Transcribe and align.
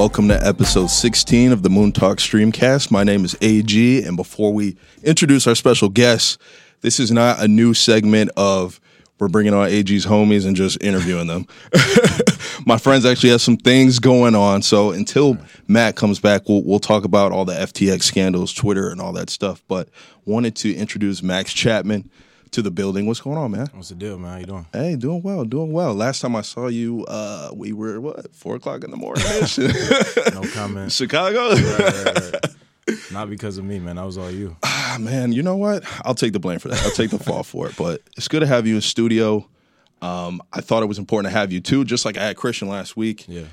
welcome 0.00 0.28
to 0.28 0.46
episode 0.46 0.88
16 0.88 1.52
of 1.52 1.62
the 1.62 1.68
Moon 1.68 1.92
Talk 1.92 2.16
Streamcast. 2.16 2.90
My 2.90 3.04
name 3.04 3.22
is 3.22 3.36
AG, 3.42 4.02
and 4.02 4.16
before 4.16 4.50
we 4.50 4.78
introduce 5.02 5.46
our 5.46 5.54
special 5.54 5.90
guests, 5.90 6.38
this 6.80 6.98
is 6.98 7.10
not 7.10 7.38
a 7.38 7.46
new 7.46 7.74
segment 7.74 8.30
of 8.34 8.80
we're 9.18 9.28
bringing 9.28 9.52
on 9.52 9.68
AG's 9.68 10.06
homies 10.06 10.46
and 10.46 10.56
just 10.56 10.82
interviewing 10.82 11.26
them. 11.26 11.46
My 12.66 12.78
friends 12.78 13.04
actually 13.04 13.28
have 13.28 13.42
some 13.42 13.58
things 13.58 13.98
going 13.98 14.34
on, 14.34 14.62
so 14.62 14.90
until 14.90 15.36
Matt 15.68 15.96
comes 15.96 16.18
back, 16.18 16.48
we'll 16.48 16.64
we'll 16.64 16.80
talk 16.80 17.04
about 17.04 17.30
all 17.30 17.44
the 17.44 17.52
FTX 17.52 18.04
scandals, 18.04 18.54
Twitter, 18.54 18.88
and 18.88 19.02
all 19.02 19.12
that 19.12 19.28
stuff. 19.28 19.62
But 19.68 19.90
wanted 20.24 20.56
to 20.56 20.74
introduce 20.74 21.22
Max 21.22 21.52
Chapman 21.52 22.08
to 22.52 22.62
the 22.62 22.70
building. 22.70 23.06
What's 23.06 23.20
going 23.20 23.38
on, 23.38 23.50
man? 23.52 23.68
What's 23.72 23.90
the 23.90 23.94
deal, 23.94 24.18
man? 24.18 24.32
How 24.32 24.38
you 24.38 24.46
doing? 24.46 24.66
Hey, 24.72 24.96
doing 24.96 25.22
well, 25.22 25.44
doing 25.44 25.72
well. 25.72 25.94
Last 25.94 26.20
time 26.20 26.36
I 26.36 26.42
saw 26.42 26.66
you, 26.68 27.04
uh, 27.06 27.50
we 27.54 27.72
were 27.72 28.00
what 28.00 28.34
four 28.34 28.56
o'clock 28.56 28.84
in 28.84 28.90
the 28.90 28.96
morning. 28.96 29.24
No 30.34 30.42
comment. 30.52 30.92
Chicago. 30.92 31.50
Right, 31.50 31.78
right, 31.78 32.32
right. 32.32 32.56
Not 33.12 33.30
because 33.30 33.58
of 33.58 33.64
me, 33.64 33.78
man. 33.78 33.96
That 33.96 34.04
was 34.04 34.18
all 34.18 34.30
you. 34.30 34.56
Ah, 34.62 34.96
man, 35.00 35.32
you 35.32 35.42
know 35.42 35.56
what? 35.56 35.84
I'll 36.04 36.14
take 36.14 36.32
the 36.32 36.40
blame 36.40 36.58
for 36.58 36.68
that. 36.68 36.82
I'll 36.82 36.90
take 36.90 37.10
the 37.10 37.18
fall 37.18 37.42
for 37.42 37.68
it. 37.68 37.76
But 37.76 38.02
it's 38.16 38.28
good 38.28 38.40
to 38.40 38.46
have 38.46 38.66
you 38.66 38.76
in 38.76 38.80
studio. 38.80 39.46
Um, 40.02 40.40
I 40.52 40.60
thought 40.60 40.82
it 40.82 40.86
was 40.86 40.98
important 40.98 41.32
to 41.32 41.38
have 41.38 41.52
you 41.52 41.60
too, 41.60 41.84
just 41.84 42.04
like 42.04 42.16
I 42.16 42.24
had 42.24 42.36
Christian 42.36 42.68
last 42.68 42.96
week. 42.96 43.26
Yeah. 43.28 43.44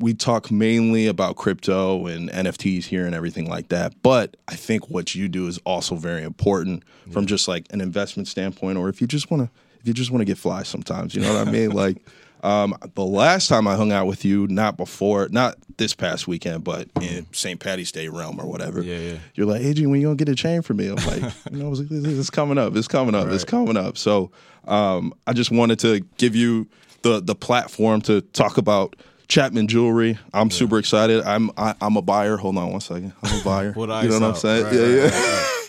We 0.00 0.14
talk 0.14 0.50
mainly 0.50 1.06
about 1.06 1.36
crypto 1.36 2.06
and 2.06 2.28
NFTs 2.30 2.84
here 2.84 3.06
and 3.06 3.14
everything 3.14 3.48
like 3.48 3.68
that. 3.68 3.94
But 4.02 4.36
I 4.48 4.54
think 4.56 4.90
what 4.90 5.14
you 5.14 5.28
do 5.28 5.46
is 5.46 5.58
also 5.58 5.94
very 5.94 6.22
important 6.22 6.82
from 7.12 7.26
just 7.26 7.48
like 7.48 7.66
an 7.72 7.80
investment 7.80 8.28
standpoint, 8.28 8.78
or 8.78 8.88
if 8.88 9.00
you 9.00 9.06
just 9.06 9.30
want 9.30 9.44
to, 9.44 9.50
if 9.80 9.86
you 9.86 9.94
just 9.94 10.10
want 10.10 10.22
to 10.22 10.24
get 10.24 10.38
fly 10.38 10.62
sometimes, 10.62 11.14
you 11.14 11.20
know 11.22 11.32
what 11.32 11.46
I 11.46 11.50
mean? 11.50 11.70
Like 11.74 11.98
um, 12.44 12.76
the 12.94 13.04
last 13.04 13.48
time 13.48 13.66
I 13.66 13.74
hung 13.74 13.90
out 13.90 14.06
with 14.06 14.22
you, 14.22 14.46
not 14.48 14.76
before, 14.76 15.28
not 15.30 15.56
this 15.78 15.94
past 15.94 16.28
weekend, 16.28 16.62
but 16.62 16.88
in 17.00 17.26
St. 17.32 17.58
Patty's 17.58 17.90
Day 17.90 18.08
realm 18.08 18.38
or 18.38 18.46
whatever. 18.46 18.82
Yeah, 18.82 18.98
yeah. 18.98 19.18
You're 19.34 19.46
like, 19.46 19.62
Adrian, 19.62 19.90
when 19.90 20.00
you 20.02 20.08
gonna 20.08 20.16
get 20.16 20.28
a 20.28 20.34
chain 20.34 20.60
for 20.60 20.74
me? 20.74 20.88
I'm 20.88 20.96
like, 20.96 21.22
you 21.50 21.58
know, 21.58 21.72
it's, 21.72 21.80
it's 21.90 22.30
coming 22.30 22.58
up. 22.58 22.76
It's 22.76 22.86
coming 22.86 23.14
up. 23.14 23.28
It's 23.28 23.44
coming 23.44 23.78
up. 23.78 23.96
So 23.96 24.30
um, 24.66 25.14
I 25.26 25.32
just 25.32 25.50
wanted 25.50 25.78
to 25.80 26.00
give 26.18 26.36
you 26.36 26.68
the 27.00 27.20
the 27.20 27.34
platform 27.34 28.02
to 28.02 28.20
talk 28.20 28.58
about 28.58 28.94
Chapman 29.28 29.68
Jewelry. 29.68 30.18
I'm 30.32 30.50
super 30.50 30.78
excited. 30.78 31.22
I'm 31.24 31.50
I, 31.56 31.74
I'm 31.80 31.96
a 31.96 32.02
buyer. 32.02 32.36
Hold 32.36 32.56
on 32.58 32.70
one 32.72 32.80
second. 32.80 33.12
I'm 33.22 33.40
a 33.40 33.44
buyer. 33.44 33.72
The 33.72 33.80
you 33.80 33.86
know 34.10 34.20
what 34.20 34.22
I'm 34.22 34.34
saying? 34.34 34.64
Right, 34.64 34.72
yeah, 34.74 34.80
right, 35.04 35.12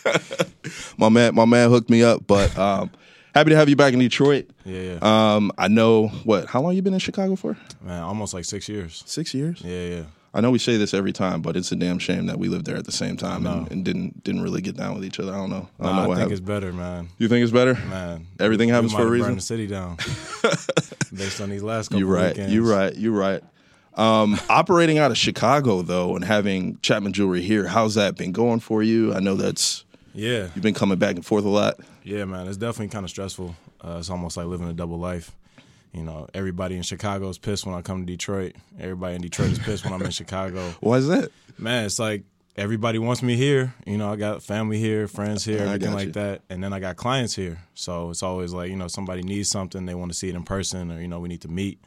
yeah. 0.06 0.12
right, 0.12 0.52
my 0.98 1.10
man, 1.10 1.36
my 1.36 1.46
man 1.46 1.70
hooked 1.70 1.90
me 1.90 2.04
up. 2.04 2.26
But 2.28 2.58
um, 2.58 2.92
happy 3.34 3.52
to 3.52 3.56
have 3.56 3.70
you 3.70 3.76
back 3.76 3.94
in 3.94 4.00
Detroit. 4.00 4.50
Yeah, 4.66 4.98
yeah. 5.02 5.34
Um, 5.36 5.52
I 5.58 5.68
know 5.68 6.08
what. 6.26 6.48
How 6.48 6.62
long 6.62 6.76
you 6.76 6.82
been 6.82 6.94
in 6.94 7.00
Chicago 7.00 7.36
for? 7.36 7.58
man, 7.82 8.04
almost 8.04 8.34
like 8.34 8.46
six 8.46 8.68
years. 8.70 9.04
Six 9.06 9.34
years. 9.34 9.62
Yeah, 9.64 9.86
yeah. 9.88 10.04
I 10.34 10.42
know 10.42 10.52
we 10.52 10.60
say 10.60 10.76
this 10.76 10.94
every 10.94 11.14
time, 11.14 11.42
but 11.42 11.56
it's 11.56 11.72
a 11.72 11.78
damn 11.78 11.98
shame 11.98 12.26
that 12.26 12.38
we 12.38 12.50
lived 12.50 12.66
there 12.66 12.76
at 12.76 12.84
the 12.84 12.92
same 12.92 13.16
time 13.16 13.46
and, 13.48 13.72
and 13.72 13.86
didn't 13.86 14.22
didn't 14.26 14.42
really 14.42 14.60
get 14.60 14.76
down 14.76 14.94
with 14.94 15.06
each 15.06 15.18
other. 15.18 15.32
I 15.32 15.38
don't 15.38 15.50
know. 15.50 15.70
I 15.80 15.84
don't 15.84 15.96
Nah, 15.96 15.96
know 15.96 16.04
I 16.04 16.08
what 16.08 16.16
think 16.16 16.20
happened. 16.20 16.32
it's 16.34 16.42
better, 16.42 16.74
man. 16.74 17.08
You 17.18 17.30
think 17.30 17.44
it's 17.44 17.54
better? 17.54 17.76
Man, 17.88 18.28
Everything 18.38 18.68
happens 18.68 18.92
for 18.92 19.04
a 19.04 19.06
reason. 19.10 19.28
Burned 19.30 19.38
the 19.38 19.42
city 19.44 19.66
down 19.66 19.96
based 21.16 21.40
on 21.40 21.50
these 21.50 21.64
last 21.64 21.88
couple 21.88 22.00
You're 22.00 22.10
right. 22.14 22.30
weekends. 22.34 22.54
You're 22.54 22.66
right. 22.70 22.94
You're 22.98 23.14
right. 23.14 23.42
Um, 23.96 24.38
operating 24.50 24.98
out 24.98 25.12
of 25.12 25.18
Chicago 25.18 25.82
though, 25.82 26.16
and 26.16 26.24
having 26.26 26.78
Chapman 26.82 27.14
Jewelry 27.14 27.42
here, 27.42 27.66
how's 27.68 27.96
that 27.96 28.16
been 28.18 28.32
going 28.32 28.60
for 28.60 28.84
you? 28.84 29.14
I 29.14 29.20
know 29.20 29.36
that's 29.36 29.86
Yeah, 30.14 30.50
you've 30.54 30.62
been 30.64 30.74
coming 30.74 30.98
back 30.98 31.16
and 31.16 31.26
forth 31.26 31.46
a 31.46 31.50
lot. 31.50 31.80
yeah, 32.04 32.26
man. 32.26 32.48
It's 32.48 32.58
definitely 32.58 32.90
kind 32.90 33.04
of 33.06 33.10
stressful. 33.10 33.56
Uh, 33.82 33.98
it's 34.00 34.10
almost 34.10 34.36
like 34.38 34.48
living 34.48 34.68
a 34.70 34.74
double 34.74 35.00
life. 35.00 35.32
You 35.94 36.04
know, 36.04 36.28
everybody 36.34 36.76
in 36.76 36.82
Chicago 36.84 37.30
is 37.30 37.38
pissed 37.38 37.66
when 37.66 37.74
I 37.74 37.82
come 37.82 38.06
to 38.06 38.06
Detroit. 38.06 38.54
Everybody 38.80 39.16
in 39.16 39.22
Detroit 39.22 39.52
is 39.52 39.60
pissed 39.60 39.86
when 39.86 39.94
I'm 39.94 40.02
in 40.02 40.12
Chicago. 40.22 40.74
Why 40.82 40.98
is 40.98 41.08
that? 41.08 41.32
Man, 41.58 41.86
it's 41.86 42.00
like 42.00 42.24
everybody 42.58 43.00
wants 43.00 43.24
me 43.24 43.38
here. 43.38 43.74
You 43.86 43.98
know, 43.98 44.12
I 44.12 44.18
got 44.18 44.44
family 44.44 44.78
here, 44.78 45.08
friends 45.08 45.46
here, 45.46 45.60
everything 45.62 45.94
like 45.94 46.12
that. 46.14 46.42
And 46.50 46.62
then 46.62 46.74
I 46.74 46.80
got 46.82 46.98
clients 46.98 47.34
here. 47.36 47.60
So 47.76 48.10
it's 48.10 48.24
always 48.24 48.52
like, 48.52 48.70
you 48.72 48.76
know, 48.76 48.90
somebody 48.90 49.24
needs 49.24 49.50
something, 49.50 49.86
they 49.86 49.96
want 49.96 50.12
to 50.12 50.18
see 50.18 50.28
it 50.28 50.36
in 50.36 50.44
person, 50.44 50.92
or, 50.92 51.00
you 51.00 51.08
know, 51.08 51.22
we 51.22 51.30
need 51.30 51.42
to 51.42 51.48
meet. 51.50 51.80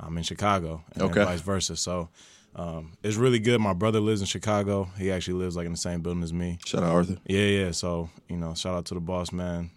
I'm 0.00 0.16
in 0.16 0.24
Chicago, 0.24 0.82
and 0.94 1.02
Okay. 1.04 1.24
vice 1.24 1.40
versa. 1.40 1.76
So 1.76 2.08
um, 2.56 2.92
it's 3.02 3.16
really 3.16 3.38
good. 3.38 3.60
My 3.60 3.72
brother 3.72 4.00
lives 4.00 4.20
in 4.20 4.26
Chicago. 4.26 4.88
He 4.98 5.10
actually 5.10 5.34
lives 5.34 5.56
like 5.56 5.66
in 5.66 5.72
the 5.72 5.78
same 5.78 6.00
building 6.02 6.22
as 6.22 6.32
me. 6.32 6.58
Shout 6.66 6.82
out 6.82 6.90
Arthur. 6.92 7.18
Yeah, 7.26 7.44
yeah. 7.46 7.70
So, 7.70 8.10
you 8.28 8.36
know, 8.36 8.54
shout 8.54 8.74
out 8.74 8.84
to 8.86 8.94
the 8.94 9.00
boss, 9.00 9.32
man. 9.32 9.70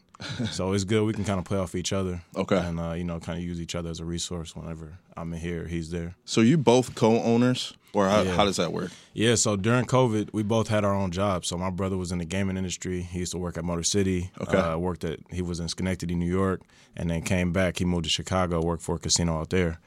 So 0.52 0.74
it's 0.74 0.84
good. 0.84 1.04
We 1.06 1.14
can 1.14 1.26
kind 1.26 1.40
of 1.40 1.46
play 1.46 1.58
off 1.58 1.76
each 1.76 1.92
other. 1.94 2.22
Okay. 2.36 2.58
And, 2.58 2.80
uh, 2.80 2.94
you 2.94 3.04
know, 3.04 3.20
kind 3.20 3.38
of 3.38 3.44
use 3.46 3.60
each 3.60 3.76
other 3.76 3.90
as 3.90 4.00
a 4.00 4.06
resource 4.06 4.56
whenever 4.56 4.98
I'm 5.18 5.34
in 5.34 5.40
here, 5.40 5.68
he's 5.68 5.92
there. 5.92 6.16
So 6.26 6.42
you 6.42 6.58
both 6.58 6.96
co-owners, 6.96 7.74
or 7.94 8.08
how, 8.10 8.22
Yeah. 8.22 8.36
how 8.36 8.46
does 8.46 8.58
that 8.58 8.72
work? 8.74 8.92
Yeah, 9.14 9.36
so 9.36 9.56
during 9.56 9.86
COVID, 9.86 10.30
we 10.34 10.44
both 10.44 10.68
had 10.68 10.84
our 10.84 10.94
own 10.94 11.12
jobs. 11.12 11.48
So 11.48 11.58
my 11.58 11.70
brother 11.70 11.98
was 11.98 12.12
in 12.12 12.18
the 12.20 12.26
gaming 12.26 12.58
industry. 12.58 13.02
He 13.02 13.20
used 13.20 13.32
to 13.34 13.38
work 13.38 13.58
at 13.58 13.64
Motor 13.64 13.84
City. 13.84 14.32
Okay. 14.42 14.58
Uh, 14.58 14.78
worked 14.78 15.04
at 15.04 15.20
he 15.32 15.42
was 15.42 15.60
in 15.60 15.68
Schenectady, 15.70 16.16
New 16.16 16.26
York, 16.30 16.62
and 16.98 17.10
then 17.10 17.22
came 17.22 17.52
back. 17.54 17.78
He 17.80 17.86
moved 17.86 18.04
to 18.06 18.10
Chicago, 18.10 18.62
worked 18.62 18.84
for 18.84 18.96
a 18.96 19.00
casino 19.00 19.40
out 19.40 19.50
there. 19.50 19.80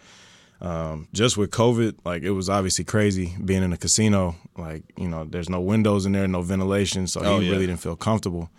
Um, 0.60 1.06
just 1.12 1.36
with 1.36 1.50
COVID, 1.52 1.98
like 2.04 2.22
it 2.24 2.32
was 2.32 2.48
obviously 2.48 2.84
crazy 2.84 3.36
being 3.44 3.62
in 3.62 3.72
a 3.72 3.76
casino. 3.76 4.34
Like 4.56 4.82
you 4.96 5.06
know, 5.08 5.24
there's 5.24 5.48
no 5.48 5.60
windows 5.60 6.04
in 6.04 6.10
there, 6.12 6.26
no 6.26 6.42
ventilation, 6.42 7.06
so 7.06 7.20
Oh, 7.22 7.38
he 7.38 7.46
yeah. 7.46 7.52
really 7.52 7.66
didn't 7.66 7.80
feel 7.80 7.94
comfortable. 7.94 8.50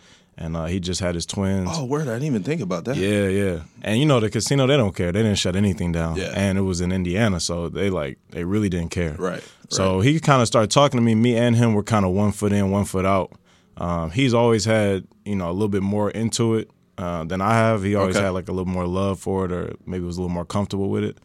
And 0.42 0.56
uh, 0.56 0.66
he 0.68 0.80
just 0.80 1.02
had 1.02 1.16
his 1.16 1.26
twins. 1.26 1.70
Oh, 1.74 1.84
word! 1.84 2.08
I 2.08 2.14
didn't 2.14 2.24
even 2.28 2.44
think 2.44 2.62
about 2.62 2.86
that. 2.86 2.96
Yeah, 2.96 3.28
yeah. 3.28 3.60
And 3.82 4.00
you 4.00 4.06
know 4.06 4.22
the 4.22 4.30
casino 4.30 4.68
they 4.68 4.78
don't 4.78 4.96
care. 4.96 5.12
They 5.12 5.22
didn't 5.22 5.38
shut 5.38 5.58
anything 5.58 5.92
down. 5.92 6.16
Yeah. 6.16 6.32
And 6.34 6.58
it 6.58 6.62
was 6.62 6.80
in 6.80 6.94
Indiana, 6.94 7.42
so 7.42 7.68
they 7.68 7.90
like 7.90 8.20
they 8.30 8.46
really 8.46 8.70
didn't 8.70 8.92
care. 8.92 9.16
Right. 9.20 9.44
So 9.68 10.00
he 10.00 10.18
kind 10.22 10.42
of 10.42 10.48
started 10.48 10.72
talking 10.72 10.98
to 10.98 11.04
me. 11.04 11.14
Me 11.14 11.36
and 11.36 11.58
him 11.58 11.74
were 11.74 11.84
kind 11.84 12.06
of 12.06 12.12
one 12.14 12.32
foot 12.32 12.54
in, 12.54 12.72
one 12.72 12.86
foot 12.86 13.06
out. 13.06 13.34
Um, 13.76 14.12
he's 14.12 14.34
always 14.34 14.64
had 14.64 15.06
you 15.26 15.36
know 15.36 15.50
a 15.50 15.52
little 15.52 15.68
bit 15.68 15.84
more 15.84 16.10
into 16.10 16.56
it 16.56 16.72
uh, 16.98 17.26
than 17.26 17.42
I 17.42 17.54
have. 17.56 17.84
He 17.84 17.96
always 17.96 18.16
Okay. 18.16 18.24
had 18.24 18.32
like 18.32 18.48
a 18.48 18.54
little 18.54 18.72
more 18.72 18.88
love 18.88 19.20
for 19.20 19.44
it, 19.44 19.52
or 19.52 19.74
maybe 19.86 20.06
was 20.06 20.16
a 20.18 20.22
little 20.22 20.34
more 20.34 20.46
comfortable 20.46 20.90
with 20.90 21.04
it. 21.04 21.18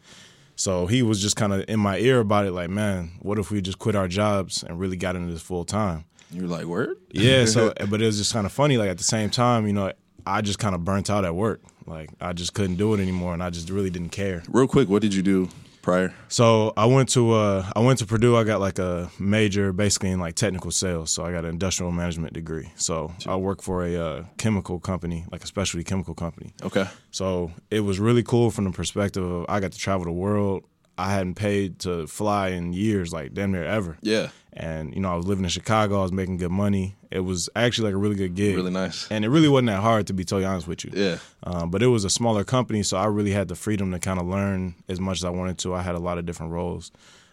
So 0.57 0.87
he 0.89 1.03
was 1.03 1.23
just 1.23 1.37
kind 1.37 1.53
of 1.53 1.65
in 1.69 1.79
my 1.79 1.99
ear 1.99 2.19
about 2.21 2.47
it, 2.47 2.53
like, 2.53 2.71
man, 2.71 3.13
what 3.21 3.39
if 3.41 3.51
we 3.53 3.61
just 3.61 3.79
quit 3.81 3.95
our 3.97 4.07
jobs 4.09 4.63
and 4.65 4.79
really 4.79 4.97
got 4.97 5.17
into 5.17 5.33
this 5.33 5.43
full 5.43 5.65
time? 5.65 6.05
You're 6.35 6.49
like, 6.49 6.67
word? 6.67 6.97
Yeah. 7.11 7.45
So, 7.45 7.73
but 7.89 8.03
it 8.03 8.07
was 8.07 8.19
just 8.19 8.33
kind 8.33 8.47
of 8.47 8.53
funny. 8.53 8.77
Like 8.77 8.91
at 8.91 8.99
the 8.99 9.05
same 9.05 9.31
time, 9.31 9.67
you 9.67 9.73
know, 9.73 9.93
I 10.27 10.41
just 10.41 10.59
kind 10.59 10.75
of 10.75 10.85
burnt 10.85 11.11
out 11.11 11.25
at 11.25 11.35
work. 11.35 11.61
Like 11.87 12.11
I 12.21 12.33
just 12.33 12.55
couldn't 12.55 12.77
do 12.77 12.95
it 12.95 13.01
anymore, 13.01 13.35
and 13.35 13.43
I 13.43 13.51
just 13.51 13.71
really 13.71 13.91
didn't 13.91 14.11
care. 14.11 14.43
Real 14.49 14.67
quick, 14.67 14.89
what 14.89 15.03
did 15.03 15.15
you 15.15 15.23
do 15.23 15.49
prior? 15.83 16.15
So 16.29 16.73
I 16.77 16.87
went 16.87 17.11
to 17.11 17.33
uh, 17.33 17.71
I 17.77 17.81
went 17.81 17.99
to 18.01 18.07
Purdue. 18.07 18.37
I 18.37 18.45
got 18.45 18.61
like 18.61 18.79
a 18.79 19.11
major, 19.19 19.73
basically 19.73 20.11
in 20.11 20.19
like 20.19 20.35
technical 20.35 20.71
sales. 20.71 21.11
So 21.11 21.25
I 21.25 21.31
got 21.31 21.45
an 21.45 21.51
industrial 21.51 21.93
management 21.93 22.33
degree. 22.33 22.73
So 22.77 23.13
I 23.27 23.37
work 23.37 23.63
for 23.63 23.85
a 23.85 23.97
uh, 23.97 24.25
chemical 24.39 24.81
company, 24.81 25.25
like 25.31 25.45
a 25.45 25.47
specialty 25.47 25.85
chemical 25.85 26.15
company. 26.15 26.53
Okay. 26.63 26.87
So 27.11 27.53
it 27.71 27.81
was 27.81 28.01
really 28.01 28.23
cool 28.23 28.51
from 28.51 28.65
the 28.65 28.73
perspective 28.73 29.23
of 29.23 29.47
I 29.49 29.61
got 29.61 29.73
to 29.73 29.79
travel 29.79 30.05
the 30.05 30.13
world. 30.13 30.65
I 30.97 31.11
hadn't 31.13 31.35
paid 31.35 31.81
to 31.81 32.07
fly 32.07 32.49
in 32.51 32.73
years, 32.73 33.13
like 33.13 33.35
damn 33.35 33.53
near 33.53 33.65
ever. 33.65 33.99
Yeah. 34.01 34.29
And 34.57 34.95
you 34.95 35.01
know, 35.01 35.13
I 35.13 35.17
was 35.17 35.27
living 35.27 35.43
in 35.45 35.51
Chicago. 35.51 35.99
I 35.99 36.03
was 36.03 36.13
making 36.13 36.37
good 36.37 36.51
money. 36.53 36.95
It 37.11 37.21
was 37.21 37.49
actually 37.57 37.87
like 37.89 37.95
a 37.95 37.99
really 37.99 38.15
good 38.15 38.35
gig. 38.37 38.55
Really 38.57 38.71
nice. 38.71 39.11
And 39.11 39.25
it 39.25 39.29
really 39.29 39.49
wasn't 39.49 39.67
that 39.67 39.81
hard, 39.81 40.07
to 40.07 40.13
be 40.15 40.25
totally 40.25 40.45
honest 40.45 40.69
with 40.69 40.85
you. 40.85 40.93
Yeah. 40.95 41.19
Um, 41.43 41.71
but 41.71 41.83
it 41.83 41.89
was 41.89 42.05
a 42.05 42.11
smaller 42.11 42.45
company, 42.45 42.83
so 42.85 42.97
I 42.97 43.07
really 43.07 43.33
had 43.33 43.49
the 43.49 43.57
freedom 43.57 43.91
to 43.93 43.99
kind 43.99 44.21
of 44.21 44.27
learn 44.27 44.75
as 44.89 45.01
much 45.01 45.19
as 45.19 45.25
I 45.25 45.31
wanted 45.31 45.59
to. 45.59 45.75
I 45.75 45.83
had 45.83 45.97
a 45.97 45.99
lot 45.99 46.19
of 46.19 46.27
different 46.27 46.53
roles. 46.53 46.93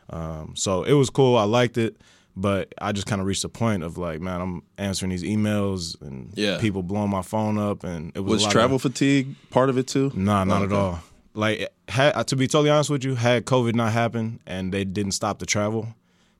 Um, 0.09 0.53
so 0.56 0.83
it 0.83 0.94
was 0.94 1.09
cool. 1.09 1.38
I 1.38 1.44
liked 1.44 1.77
it. 1.77 1.95
But 2.33 2.73
I 2.81 2.94
just 2.94 3.07
kind 3.07 3.19
of 3.19 3.27
reached 3.27 3.44
a 3.44 3.50
point 3.50 3.83
of 3.83 3.97
like, 3.97 4.21
man, 4.21 4.39
I'm 4.39 4.63
answering 4.77 5.09
these 5.09 5.21
emails 5.23 6.01
and 6.01 6.31
Yeah. 6.35 6.59
people 6.59 6.81
blowing 6.81 7.09
my 7.09 7.21
phone 7.23 7.57
up, 7.57 7.83
and 7.83 8.13
it 8.15 8.21
was, 8.21 8.44
Was 8.45 8.53
travel 8.53 8.77
Of, 8.77 8.83
fatigue 8.83 9.35
part 9.50 9.69
of 9.69 9.77
it 9.77 9.85
too? 9.88 10.13
nah, 10.15 10.45
not 10.45 10.62
Oh, 10.62 10.65
at 10.65 10.71
all. 10.71 11.00
Like, 11.33 11.68
had, 11.89 12.25
to 12.27 12.35
be 12.38 12.47
totally 12.47 12.69
honest 12.69 12.89
with 12.89 13.03
you, 13.03 13.15
had 13.15 13.45
COVID 13.45 13.75
not 13.75 13.91
happened 13.91 14.39
and 14.47 14.73
they 14.73 14.85
didn't 14.85 15.12
stop 15.12 15.39
the 15.39 15.45
travel, 15.45 15.89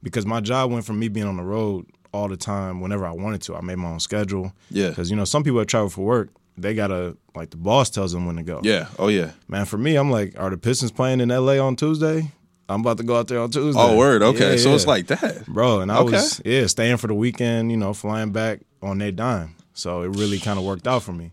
because 0.03 0.25
my 0.25 0.39
job 0.39 0.71
went 0.71 0.86
from 0.86 1.00
me 1.00 1.07
being 1.07 1.27
on 1.27 1.38
the 1.38 1.44
road 1.44 1.86
all 2.13 2.27
the 2.27 2.38
time 2.38 2.81
whenever 2.81 3.06
I 3.06 3.12
wanted 3.12 3.42
to. 3.44 3.56
I 3.56 3.62
made 3.62 3.77
my 3.77 3.89
own 3.89 4.00
schedule. 4.00 4.53
Yeah. 4.69 4.89
Because 4.89 5.09
you 5.09 5.15
know, 5.15 5.25
some 5.25 5.44
people 5.44 5.59
that 5.59 5.68
travel 5.68 5.89
for 5.89 6.06
work, 6.06 6.30
they 6.57 6.74
gotta 6.74 7.15
like 7.36 7.50
the 7.51 7.57
boss 7.57 7.89
tells 7.89 8.12
them 8.12 8.25
when 8.25 8.36
to 8.36 8.44
go. 8.44 8.59
Yeah. 8.63 8.88
Oh 9.00 9.07
yeah. 9.07 9.31
Man, 9.48 9.65
for 9.65 9.77
me, 9.77 9.95
I'm 9.95 10.12
like, 10.12 10.38
are 10.39 10.50
the 10.50 10.57
Pistons 10.57 10.92
playing 10.92 11.21
in 11.21 11.30
LA 11.30 11.57
on 11.65 11.75
Tuesday? 11.75 12.31
I'm 12.69 12.81
about 12.81 12.98
to 12.98 13.03
go 13.03 13.18
out 13.18 13.27
there 13.27 13.39
on 13.39 13.50
Tuesday. 13.51 13.81
Oh 13.81 13.98
word. 13.98 14.21
Okay. 14.24 14.51
Yeah, 14.51 14.57
so 14.57 14.74
it's 14.75 14.88
like 14.88 15.07
that. 15.07 15.45
bro, 15.45 15.81
and 15.81 15.92
I 15.92 15.98
Okay. 16.00 16.12
was 16.13 16.42
yeah 16.45 16.68
staying 16.68 16.97
for 16.97 17.07
the 17.07 17.13
weekend, 17.15 17.71
you 17.71 17.77
know, 17.77 17.94
flying 17.94 18.31
back 18.31 18.59
on 18.81 18.97
their 18.97 19.12
dime. 19.12 19.56
So 19.74 20.01
it 20.04 20.09
really 20.09 20.39
kind 20.39 20.57
of 20.59 20.65
worked 20.65 20.88
out 20.88 21.04
for 21.04 21.13
me. 21.13 21.31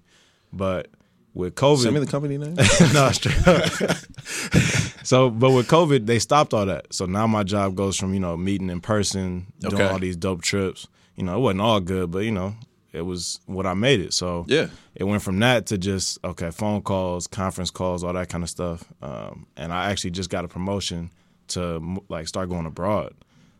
But 0.53 0.89
with 1.35 1.55
COVID, 1.55 1.83
Send 1.83 1.95
me 1.95 2.01
the 2.01 2.07
company 2.07 2.39
name. 2.39 2.55
no, 2.95 3.11
straight. 3.13 3.37
so, 5.09 5.31
but 5.31 5.51
with 5.53 5.67
COVID, 5.69 6.07
they 6.07 6.19
stopped 6.19 6.53
all 6.53 6.67
that. 6.67 6.93
So 6.93 7.07
now 7.07 7.27
my 7.27 7.43
job 7.43 7.75
goes 7.75 7.97
from 7.97 8.13
you 8.15 8.21
know 8.21 8.37
meeting 8.37 8.71
in 8.71 8.81
person, 8.81 9.47
doing 9.61 9.75
Okay. 9.75 9.89
all 9.93 9.99
these 9.99 10.17
dope 10.17 10.43
trips. 10.43 10.87
You 11.17 11.25
know, 11.25 11.37
it 11.37 11.41
wasn't 11.41 11.63
all 11.63 11.81
good, 11.81 12.11
but 12.11 12.21
you 12.21 12.31
know, 12.33 12.55
it 12.93 13.03
was 13.03 13.41
what 13.47 13.67
I 13.67 13.75
made 13.75 14.01
it. 14.01 14.13
So 14.13 14.45
Yeah. 14.49 14.69
it 14.95 15.05
went 15.05 15.23
from 15.23 15.39
that 15.41 15.67
to 15.67 15.79
just 15.79 16.19
okay, 16.25 16.51
phone 16.51 16.83
calls, 16.83 17.27
conference 17.27 17.71
calls, 17.71 18.05
all 18.05 18.13
that 18.13 18.29
kind 18.29 18.45
of 18.45 18.51
stuff. 18.51 18.85
Um, 19.03 19.47
and 19.57 19.73
I 19.73 19.91
actually 19.91 20.11
just 20.13 20.31
got 20.31 20.45
a 20.45 20.49
promotion 20.49 21.11
to 21.49 21.81
like 22.09 22.29
start 22.29 22.49
going 22.51 22.67
abroad. 22.67 23.15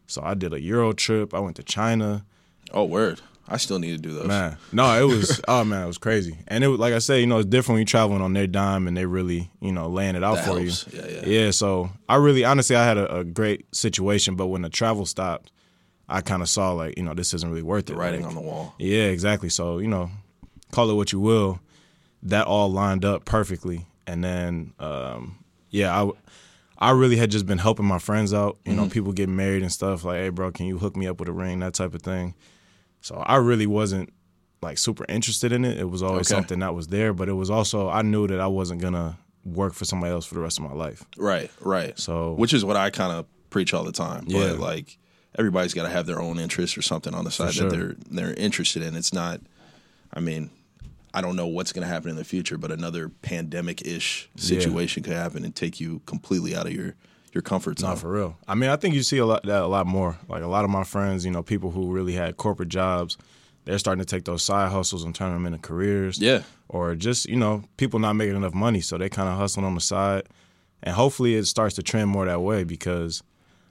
So 0.07 0.23
I 0.23 0.35
did 0.35 0.53
a 0.53 0.61
Euro 0.61 0.93
trip. 0.93 1.33
I 1.35 1.39
went 1.41 1.57
to 1.57 1.63
China. 1.63 2.25
Oh, 2.73 2.85
word. 2.85 3.21
I 3.51 3.57
still 3.57 3.79
need 3.79 3.93
to 3.93 3.99
do 3.99 4.13
those. 4.13 4.27
Man, 4.27 4.57
no, 4.73 5.01
it 5.01 5.05
was 5.05 5.41
oh 5.49 5.65
man, 5.65 5.85
it 5.85 5.87
was 5.87 5.99
crazy. 5.99 6.39
And 6.49 6.63
it 6.63 6.69
was 6.69 6.79
like 6.79 6.93
I 6.93 6.99
said, 6.99 7.17
you 7.17 7.27
know, 7.27 7.39
it's 7.39 7.47
different 7.49 7.75
when 7.77 7.81
you're 7.81 7.87
traveling 7.87 8.21
on 8.23 8.33
their 8.35 8.47
dime 8.47 8.87
and 8.87 8.97
they 8.97 9.07
really, 9.07 9.51
you 9.61 9.73
know, 9.73 9.89
laying 9.89 10.15
it 10.17 10.23
out 10.25 10.37
That 10.37 10.45
for 10.47 10.61
helps. 10.61 10.87
you. 10.93 11.01
Yeah, 11.01 11.07
yeah. 11.09 11.27
Yeah. 11.45 11.51
So 11.51 11.91
I 12.09 12.17
really, 12.17 12.45
honestly, 12.45 12.77
I 12.77 12.85
had 12.85 12.99
a, 12.99 13.19
a 13.21 13.25
great 13.25 13.65
situation, 13.75 14.37
but 14.37 14.49
when 14.49 14.63
the 14.63 14.69
travel 14.69 15.07
stopped, 15.07 15.51
I 16.09 16.21
kind 16.21 16.43
of 16.43 16.49
saw 16.49 16.73
like, 16.73 16.97
you 16.99 17.03
know, 17.05 17.15
this 17.15 17.33
isn't 17.35 17.49
really 17.49 17.63
worth 17.63 17.87
The 17.87 17.95
it. 17.95 17.97
writing 17.97 18.21
Like, 18.23 18.29
on 18.29 18.35
the 18.35 18.41
wall. 18.43 18.75
Yeah, 18.79 19.05
exactly. 19.05 19.49
So 19.49 19.79
you 19.79 19.89
know, 19.89 20.11
call 20.71 20.91
it 20.91 20.95
what 20.95 21.13
you 21.13 21.21
will. 21.21 21.61
That 22.25 22.47
all 22.47 22.71
lined 22.71 23.05
up 23.05 23.25
perfectly, 23.25 23.87
and 24.07 24.23
then 24.25 24.73
um, 24.81 25.39
yeah, 25.71 26.03
I 26.05 26.11
I 26.79 26.91
really 26.91 27.17
had 27.17 27.31
just 27.31 27.47
been 27.47 27.59
helping 27.59 27.87
my 27.87 27.99
friends 27.99 28.35
out. 28.35 28.59
You 28.65 28.73
Mm-hmm. 28.73 28.81
know, 28.83 28.89
people 28.89 29.13
getting 29.13 29.37
married 29.37 29.63
and 29.63 29.73
stuff. 29.73 30.05
Like, 30.05 30.17
hey, 30.19 30.29
bro, 30.31 30.51
can 30.51 30.67
you 30.67 30.79
hook 30.79 30.97
me 30.97 31.07
up 31.07 31.21
with 31.21 31.29
a 31.29 31.33
ring? 31.33 31.61
That 31.61 31.75
type 31.75 31.95
of 31.95 32.03
thing. 32.03 32.35
So 33.01 33.17
I 33.17 33.37
really 33.37 33.67
wasn't 33.67 34.13
like 34.63 34.79
super 34.79 35.05
interested 35.09 35.53
in 35.53 35.65
it. 35.65 35.79
It 35.79 35.89
was 35.89 36.03
always 36.03 36.31
Okay. 36.31 36.37
something 36.39 36.59
that 36.61 36.75
was 36.75 36.89
there, 36.89 37.13
but 37.13 37.29
it 37.29 37.35
was 37.35 37.51
also 37.51 37.89
I 37.89 38.03
knew 38.03 38.27
that 38.27 38.41
I 38.41 38.47
wasn't 38.49 38.81
gonna 38.81 39.19
work 39.45 39.73
for 39.75 39.85
somebody 39.85 40.13
else 40.13 40.27
for 40.27 40.35
the 40.35 40.41
rest 40.41 40.59
of 40.59 40.65
my 40.65 40.73
life. 40.73 41.05
Right, 41.17 41.51
right. 41.61 41.99
So- 41.99 42.35
which 42.35 42.53
is 42.53 42.65
what 42.65 42.77
I 42.77 42.91
kind 42.91 43.13
of 43.13 43.27
preach 43.51 43.73
all 43.73 43.85
the 43.85 43.93
time. 43.93 44.25
Yeah. 44.27 44.51
But 44.51 44.59
like 44.59 44.99
everybody's 45.39 45.75
got 45.75 45.85
to 45.85 45.89
have 45.89 46.07
their 46.07 46.21
own 46.21 46.39
interest 46.39 46.77
or 46.77 46.83
something 46.83 47.15
on 47.15 47.25
the 47.25 47.31
side 47.31 47.55
sure. 47.55 47.71
that 47.71 47.77
they're 47.77 47.97
they're 48.11 48.35
interested 48.35 48.83
in. 48.83 48.97
It's 48.97 49.13
not. 49.13 49.41
I 50.13 50.21
mean, 50.21 50.51
I 51.15 51.21
don't 51.21 51.37
know 51.37 51.47
what's 51.47 51.73
going 51.73 51.87
to 51.87 51.89
happen 51.93 52.11
in 52.11 52.17
the 52.17 52.25
future, 52.25 52.59
but 52.59 52.73
another 52.73 53.09
pandemic 53.09 53.87
ish 53.87 54.29
situation 54.37 55.03
could 55.03 55.13
happen 55.15 55.45
and 55.45 55.55
take 55.55 55.81
you 55.81 56.01
completely 56.07 56.57
out 56.57 56.67
of 56.67 56.73
your 56.73 56.95
your 57.35 57.43
comfort 57.43 57.79
zone. 57.79 57.91
Not 57.91 57.99
for 57.99 58.11
real. 58.11 58.37
I 58.47 58.55
mean, 58.55 58.71
I 58.71 58.77
think 58.77 58.95
you 58.95 59.03
see 59.03 59.19
a 59.19 59.27
lot 59.27 59.43
that 59.45 59.63
a 59.63 59.67
lot 59.67 59.87
more. 59.87 60.17
Like 60.29 60.43
a 60.43 60.47
lot 60.47 60.65
of 60.65 60.71
my 60.71 60.85
friends, 60.85 61.25
you 61.25 61.31
know, 61.31 61.43
people 61.43 61.71
who 61.71 61.91
really 61.93 62.13
had 62.15 62.37
corporate 62.37 62.69
jobs, 62.69 63.17
they're 63.65 63.79
starting 63.79 64.05
to 64.05 64.07
take 64.07 64.25
those 64.25 64.43
side 64.43 64.71
hustles 64.73 65.05
and 65.05 65.15
turn 65.15 65.33
them 65.33 65.47
into 65.47 65.59
careers. 65.59 66.19
Yeah. 66.19 66.43
Or 66.69 66.95
just 66.95 67.29
you 67.29 67.37
know, 67.37 67.65
people 67.77 67.99
not 67.99 68.15
making 68.15 68.37
enough 68.37 68.55
money, 68.55 68.81
so 68.81 68.99
they 68.99 69.09
kind 69.09 69.29
of 69.29 69.37
hustling 69.39 69.65
on 69.67 69.75
the 69.75 69.81
side, 69.81 70.25
and 70.83 70.95
hopefully 70.95 71.35
it 71.35 71.47
starts 71.47 71.75
to 71.77 71.83
trend 71.83 72.09
more 72.11 72.27
that 72.27 72.41
way 72.43 72.65
because 72.65 73.23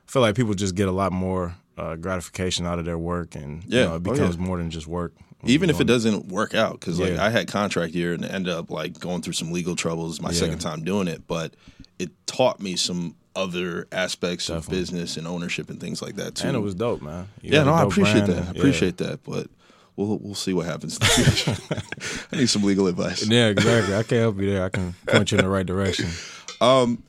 I 0.07 0.11
feel 0.11 0.21
like 0.21 0.35
people 0.35 0.53
just 0.53 0.75
get 0.75 0.87
a 0.87 0.91
lot 0.91 1.11
more 1.11 1.55
uh, 1.77 1.95
gratification 1.95 2.65
out 2.65 2.79
of 2.79 2.85
their 2.85 2.97
work, 2.97 3.35
and 3.35 3.63
Yeah. 3.67 3.79
you 3.81 3.85
know, 3.87 3.93
it 3.93 3.95
Oh, 3.97 3.99
becomes 3.99 4.35
yeah. 4.35 4.41
more 4.41 4.57
than 4.57 4.71
just 4.71 4.87
work. 4.87 5.13
Even 5.43 5.69
if 5.69 5.79
it 5.79 5.83
doesn't 5.85 6.29
work 6.29 6.55
out, 6.55 6.79
because 6.79 6.99
like 6.99 7.11
Yeah. 7.13 7.23
I 7.23 7.29
had 7.29 7.47
contract 7.47 7.93
year 7.93 8.13
and 8.13 8.25
ended 8.25 8.51
up 8.51 8.71
like 8.71 8.99
going 8.99 9.21
through 9.21 9.33
some 9.33 9.51
legal 9.51 9.75
troubles 9.75 10.19
my 10.19 10.29
Yeah. 10.31 10.39
second 10.39 10.57
time 10.59 10.83
doing 10.83 11.07
it, 11.07 11.27
but 11.27 11.53
it 11.99 12.09
taught 12.25 12.59
me 12.59 12.75
some 12.75 13.13
other 13.37 13.87
aspects 13.91 14.49
of 14.49 14.67
business 14.69 15.15
and 15.17 15.27
ownership 15.27 15.69
and 15.69 15.79
things 15.79 16.01
like 16.01 16.15
that 16.15 16.35
too. 16.35 16.47
and 16.47 16.57
it 16.57 16.59
was 16.61 16.73
dope, 16.75 17.01
man. 17.01 17.27
You 17.41 17.51
Yeah, 17.53 17.63
no, 17.63 17.73
I 17.73 17.83
appreciate 17.83 18.25
that. 18.25 18.47
I 18.47 18.51
appreciate 18.51 18.97
that, 18.97 19.23
but 19.23 19.47
we'll 19.95 20.17
we'll 20.17 20.35
see 20.35 20.53
what 20.53 20.65
happens 20.65 20.95
in 20.97 20.99
the 21.01 21.07
future. 21.31 22.27
I 22.31 22.35
need 22.37 22.49
some 22.49 22.63
legal 22.63 22.87
advice. 22.87 23.25
Yeah. 23.25 23.45
yeah, 23.45 23.47
exactly. 23.51 23.93
I 23.95 24.03
can't 24.03 24.21
help 24.21 24.39
you 24.39 24.49
there. 24.51 24.63
I 24.65 24.69
can 24.69 24.93
point 25.07 25.31
you 25.31 25.37
in 25.37 25.43
the 25.43 25.49
right 25.49 25.65
direction. 25.65 26.09
Um, 26.59 27.03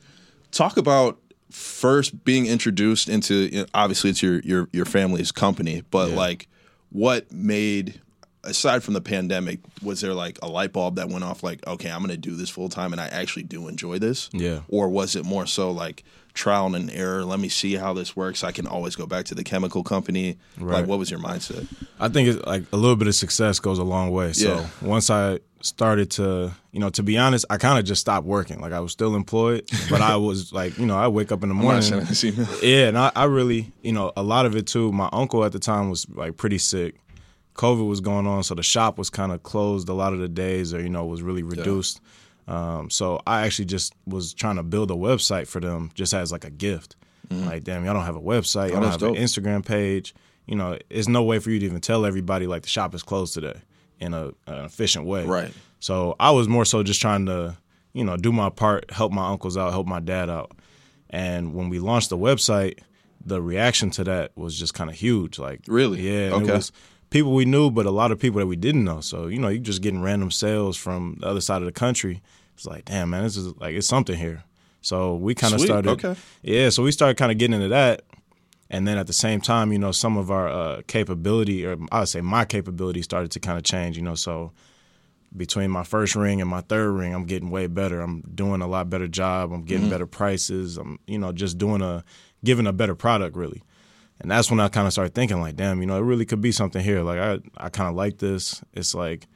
Talk 0.50 0.76
about 0.76 1.18
first 1.50 2.22
being 2.24 2.44
introduced 2.46 3.08
into 3.08 3.34
you 3.34 3.60
know, 3.60 3.66
obviously 3.72 4.10
it's 4.10 4.22
your 4.22 4.40
your 4.40 4.68
your 4.72 4.84
family's 4.84 5.32
company, 5.32 5.82
but 5.90 6.10
Yeah. 6.10 6.16
like 6.16 6.48
what 6.90 7.32
made 7.32 8.00
aside 8.48 8.82
from 8.82 8.94
the 8.94 9.00
pandemic, 9.00 9.60
was 9.82 10.00
there 10.00 10.14
like 10.14 10.38
a 10.42 10.48
light 10.48 10.72
bulb 10.72 10.96
that 10.96 11.08
went 11.08 11.24
off 11.24 11.42
like, 11.42 11.66
okay, 11.66 11.90
I'm 11.90 12.00
gonna 12.00 12.16
do 12.16 12.34
this 12.34 12.50
full 12.50 12.68
time 12.68 12.92
and 12.92 13.00
I 13.00 13.06
actually 13.08 13.44
do 13.44 13.68
enjoy 13.68 13.98
this? 13.98 14.28
Yeah. 14.32 14.60
Or 14.68 14.88
was 14.88 15.14
it 15.16 15.24
more 15.24 15.46
so 15.46 15.70
like 15.70 16.04
trial 16.34 16.72
and 16.76 16.88
error, 16.92 17.24
let 17.24 17.40
me 17.40 17.48
see 17.48 17.74
how 17.74 17.92
this 17.92 18.14
works. 18.14 18.44
I 18.44 18.52
can 18.52 18.66
always 18.66 18.94
go 18.94 19.06
back 19.06 19.24
to 19.26 19.34
the 19.34 19.42
chemical 19.42 19.82
company. 19.82 20.38
Right. 20.56 20.74
Like 20.80 20.86
what 20.86 20.98
was 21.00 21.10
your 21.10 21.18
mindset? 21.18 21.66
I 21.98 22.08
think 22.08 22.28
it's 22.28 22.46
like 22.46 22.64
a 22.72 22.76
little 22.76 22.94
bit 22.94 23.08
of 23.08 23.14
success 23.16 23.58
goes 23.58 23.78
a 23.80 23.84
long 23.84 24.10
way. 24.12 24.32
So 24.32 24.54
Yeah. 24.56 24.66
once 24.80 25.10
I 25.10 25.40
started 25.62 26.12
to, 26.12 26.52
you 26.70 26.78
know, 26.78 26.90
to 26.90 27.02
be 27.02 27.18
honest, 27.18 27.44
I 27.50 27.56
kind 27.56 27.76
of 27.80 27.84
just 27.84 28.00
stopped 28.00 28.24
working. 28.24 28.60
Like 28.60 28.72
I 28.72 28.78
was 28.78 28.92
still 28.92 29.16
employed, 29.16 29.68
but 29.90 30.00
I 30.00 30.14
was 30.14 30.52
like, 30.60 30.78
you 30.78 30.86
know, 30.86 30.96
I 30.96 31.08
wake 31.08 31.32
up 31.32 31.42
in 31.42 31.48
the 31.48 31.56
morning. 31.56 31.82
yeah, 32.62 32.86
and 32.86 32.96
I, 32.96 33.10
I 33.16 33.24
really, 33.24 33.72
you 33.82 33.90
know, 33.90 34.12
a 34.16 34.22
lot 34.22 34.46
of 34.46 34.54
it 34.54 34.68
too. 34.68 34.92
My 34.92 35.08
uncle 35.12 35.44
at 35.44 35.50
the 35.50 35.58
time 35.58 35.90
was 35.90 36.08
like 36.08 36.36
pretty 36.36 36.58
sick. 36.58 36.94
COVID 37.58 37.86
was 37.86 38.00
going 38.00 38.26
on, 38.26 38.42
so 38.44 38.54
the 38.54 38.62
shop 38.62 38.96
was 38.96 39.10
kind 39.10 39.32
of 39.32 39.42
closed 39.42 39.88
a 39.88 39.92
lot 39.92 40.12
of 40.14 40.20
the 40.20 40.28
days, 40.28 40.72
or 40.72 40.80
you 40.80 40.88
know, 40.88 41.04
was 41.04 41.20
really 41.22 41.42
reduced. 41.42 42.00
Um, 42.46 42.88
so 42.88 43.20
I 43.26 43.44
actually 43.44 43.66
just 43.66 43.92
was 44.06 44.32
trying 44.32 44.56
to 44.56 44.62
build 44.62 44.90
a 44.90 44.94
website 44.94 45.46
for 45.48 45.60
them, 45.60 45.90
just 45.94 46.14
as 46.14 46.32
like 46.32 46.44
a 46.44 46.50
gift. 46.50 46.96
Like, 47.30 47.62
damn, 47.64 47.84
y'all 47.84 47.92
don't 47.92 48.04
have 48.06 48.16
a 48.16 48.20
website, 48.22 48.70
y'all 48.70 48.80
don't. 48.80 48.84
Oh, 48.84 48.90
have 48.90 49.02
an. 49.02 49.14
Instagram 49.16 49.62
page. 49.66 50.14
You 50.46 50.56
know, 50.56 50.78
it's 50.88 51.08
no 51.08 51.22
way 51.24 51.40
for 51.40 51.50
you 51.50 51.58
to 51.58 51.66
even 51.66 51.82
tell 51.82 52.06
everybody 52.06 52.46
like 52.46 52.62
the 52.62 52.70
shop 52.70 52.94
is 52.94 53.02
closed 53.02 53.34
today 53.34 53.60
in 54.00 54.14
a, 54.14 54.28
an 54.46 54.64
efficient 54.64 55.04
way. 55.04 55.26
Right. 55.26 55.52
So 55.80 56.16
I 56.18 56.30
was 56.30 56.48
more 56.48 56.64
so 56.64 56.82
just 56.82 57.02
trying 57.02 57.26
to, 57.26 57.58
you 57.92 58.02
know, 58.04 58.16
do 58.16 58.32
my 58.32 58.48
part, 58.48 58.90
help 58.90 59.12
my 59.12 59.28
uncles 59.28 59.58
out, 59.58 59.72
help 59.72 59.86
my 59.86 60.00
dad 60.00 60.30
out. 60.30 60.52
And 61.10 61.52
when 61.54 61.68
we 61.68 61.80
launched 61.80 62.08
the 62.08 62.16
website, 62.16 62.78
the 63.26 63.42
reaction 63.42 63.90
to 63.90 64.04
that 64.04 64.32
was 64.36 64.58
just 64.58 64.72
kind 64.72 64.88
of 64.88 64.96
huge. 64.96 65.38
Like, 65.38 65.60
Really? 65.66 66.00
yeah, 66.00 66.30
Okay. 66.32 66.60
People 67.10 67.34
we 67.34 67.44
knew, 67.44 67.70
but 67.70 67.86
a 67.86 67.90
lot 67.90 68.12
of 68.12 68.18
people 68.18 68.38
that 68.40 68.46
we 68.46 68.56
didn't 68.56 68.84
know. 68.84 69.00
So 69.00 69.26
you 69.26 69.38
know, 69.38 69.48
you're 69.48 69.62
just 69.62 69.82
getting 69.82 70.02
random 70.02 70.30
sales 70.30 70.76
from 70.76 71.18
the 71.20 71.26
other 71.26 71.40
side 71.40 71.62
of 71.62 71.66
the 71.66 71.72
country. 71.72 72.22
It's 72.54 72.66
like, 72.66 72.86
damn, 72.86 73.10
man, 73.10 73.22
this 73.22 73.36
is 73.36 73.54
like 73.56 73.74
it's 73.74 73.86
something 73.86 74.16
here. 74.16 74.44
So 74.80 75.16
we 75.16 75.34
kind 75.34 75.54
of 75.54 75.60
started, 75.60 75.90
okay. 75.90 76.16
yeah. 76.42 76.70
So 76.70 76.82
we 76.82 76.92
started 76.92 77.16
kind 77.16 77.32
of 77.32 77.38
getting 77.38 77.54
into 77.54 77.68
that, 77.68 78.02
and 78.70 78.86
then 78.86 78.96
at 78.96 79.06
the 79.06 79.12
same 79.12 79.40
time, 79.40 79.72
you 79.72 79.78
know, 79.78 79.92
some 79.92 80.16
of 80.16 80.30
our 80.30 80.48
uh, 80.48 80.82
capability, 80.86 81.66
or 81.66 81.76
I 81.92 82.00
would 82.00 82.08
say 82.08 82.20
my 82.20 82.44
capability, 82.44 83.02
started 83.02 83.30
to 83.32 83.40
kind 83.40 83.58
of 83.58 83.64
change. 83.64 83.96
You 83.96 84.02
know, 84.02 84.14
so 84.14 84.52
between 85.36 85.70
my 85.70 85.84
first 85.84 86.14
ring 86.14 86.40
and 86.40 86.48
my 86.48 86.62
third 86.62 86.90
ring, 86.92 87.14
I'm 87.14 87.26
getting 87.26 87.50
way 87.50 87.66
better. 87.66 88.00
I'm 88.00 88.22
doing 88.34 88.62
a 88.62 88.66
lot 88.66 88.88
better 88.88 89.08
job. 89.08 89.52
I'm 89.52 89.64
getting 89.64 89.90
better 89.90 90.06
prices. 90.06 90.78
I'm, 90.78 90.98
you 91.06 91.18
know, 91.18 91.32
just 91.32 91.58
doing 91.58 91.82
a 91.82 92.04
giving 92.44 92.66
a 92.66 92.72
better 92.72 92.94
product 92.94 93.36
really. 93.36 93.62
And 94.20 94.30
that's 94.30 94.50
when 94.50 94.58
I 94.58 94.68
kind 94.68 94.86
of 94.86 94.92
started 94.92 95.14
thinking 95.14 95.40
like, 95.40 95.54
damn, 95.56 95.80
you 95.80 95.86
know, 95.86 95.96
it 95.96 96.02
really 96.02 96.24
could 96.26 96.40
be 96.40 96.50
something 96.52 96.82
here. 96.82 97.02
Like 97.02 97.18
I 97.20 97.38
I 97.56 97.68
kind 97.68 97.88
of 97.88 97.94
like 97.94 98.18
this. 98.18 98.62
It's 98.74 98.94
like 98.94 99.26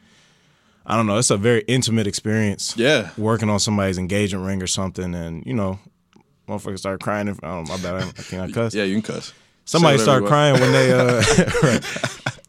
I 0.85 0.97
don't 0.97 1.07
know, 1.07 1.17
it's 1.19 1.31
a 1.31 1.37
very 1.37 1.61
intimate 1.69 2.07
experience. 2.09 2.75
Yeah. 2.77 3.11
Working 3.17 3.49
on 3.49 3.61
somebody's 3.61 3.99
engagement 3.99 4.45
ring 4.45 4.61
or 4.63 4.67
something 4.67 5.15
and, 5.15 5.47
you 5.47 5.55
know, 5.55 5.79
motherfuckers 6.49 6.81
start 6.81 7.01
crying 7.01 7.29
if 7.29 7.39
oh 7.45 7.63
my 7.63 7.77
bad, 7.77 7.95
I, 7.95 8.09
I 8.09 8.23
can't 8.23 8.53
cuss. 8.55 8.75
Yeah, 8.75 8.83
you 8.85 9.01
can 9.01 9.15
cuss. 9.15 9.33
Somebody 9.65 9.99
start 9.99 10.27
crying 10.27 10.61
when 10.61 10.73
they 10.73 10.93
uh 10.93 11.23
right. 11.63 11.85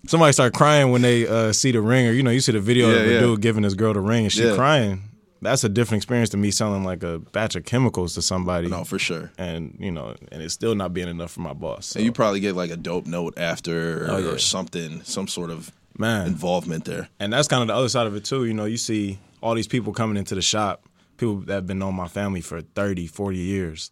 Somebody 0.08 0.34
start 0.34 0.54
crying 0.56 0.92
when 0.92 1.04
they 1.04 1.28
uh 1.28 1.54
see 1.54 1.72
the 1.72 1.82
ring 1.82 2.08
or 2.08 2.12
you 2.12 2.24
know, 2.24 2.32
you 2.32 2.40
see 2.40 2.52
the 2.54 2.60
video 2.60 2.90
Yeah, 2.90 2.96
of 2.96 3.06
the 3.06 3.13
yeah. 3.13 3.20
dude 3.20 3.42
giving 3.42 3.63
his 3.63 3.75
girl 3.75 3.94
the 3.94 4.00
ring 4.02 4.24
and 4.25 4.34
she 4.34 4.44
Yeah. 4.44 4.56
crying. 4.56 5.04
That's 5.44 5.64
a 5.64 5.70
different 5.70 6.00
experience 6.04 6.30
to 6.32 6.38
me 6.38 6.52
selling 6.52 6.84
like 6.84 7.04
a 7.04 7.20
batch 7.20 7.56
of 7.56 7.66
chemicals 7.66 8.14
to 8.16 8.22
somebody. 8.22 8.68
No, 8.68 8.84
for 8.84 8.98
sure. 9.00 9.32
And 9.38 9.76
you 9.80 9.92
know, 9.92 10.16
and 10.32 10.42
it's 10.42 10.54
still 10.54 10.76
not 10.76 10.94
being 10.94 11.08
enough 11.10 11.32
for 11.32 11.42
my 11.42 11.54
boss. 11.54 11.88
So, 11.88 12.00
And 12.00 12.06
you 12.06 12.12
probably 12.12 12.40
get 12.40 12.56
like 12.56 12.72
a 12.72 12.78
dope 12.78 13.06
note 13.06 13.38
after 13.38 14.08
oh, 14.10 14.14
or, 14.14 14.16
Oh, 14.16 14.18
yeah. 14.18 14.30
or 14.32 14.38
something, 14.38 15.04
some 15.04 15.28
sort 15.28 15.50
of 15.52 15.72
man, 15.98 16.28
involvement 16.28 16.86
there. 16.86 17.10
and 17.20 17.32
that's 17.32 17.48
kind 17.48 17.62
of 17.62 17.68
the 17.68 17.76
other 17.76 17.90
side 17.90 18.08
of 18.08 18.16
it 18.16 18.26
too. 18.26 18.46
You 18.46 18.54
know, 18.54 18.66
you 18.66 18.78
see 18.78 19.20
all 19.42 19.54
these 19.56 19.68
people 19.68 19.94
coming 19.94 20.18
into 20.18 20.34
the 20.36 20.42
shop, 20.42 20.86
people 21.18 21.38
that 21.42 21.54
have 21.54 21.68
been 21.68 21.82
on 21.82 21.94
my 21.96 22.08
family 22.08 22.42
for 22.42 22.62
30, 22.62 23.08
40 23.08 23.38
years, 23.38 23.92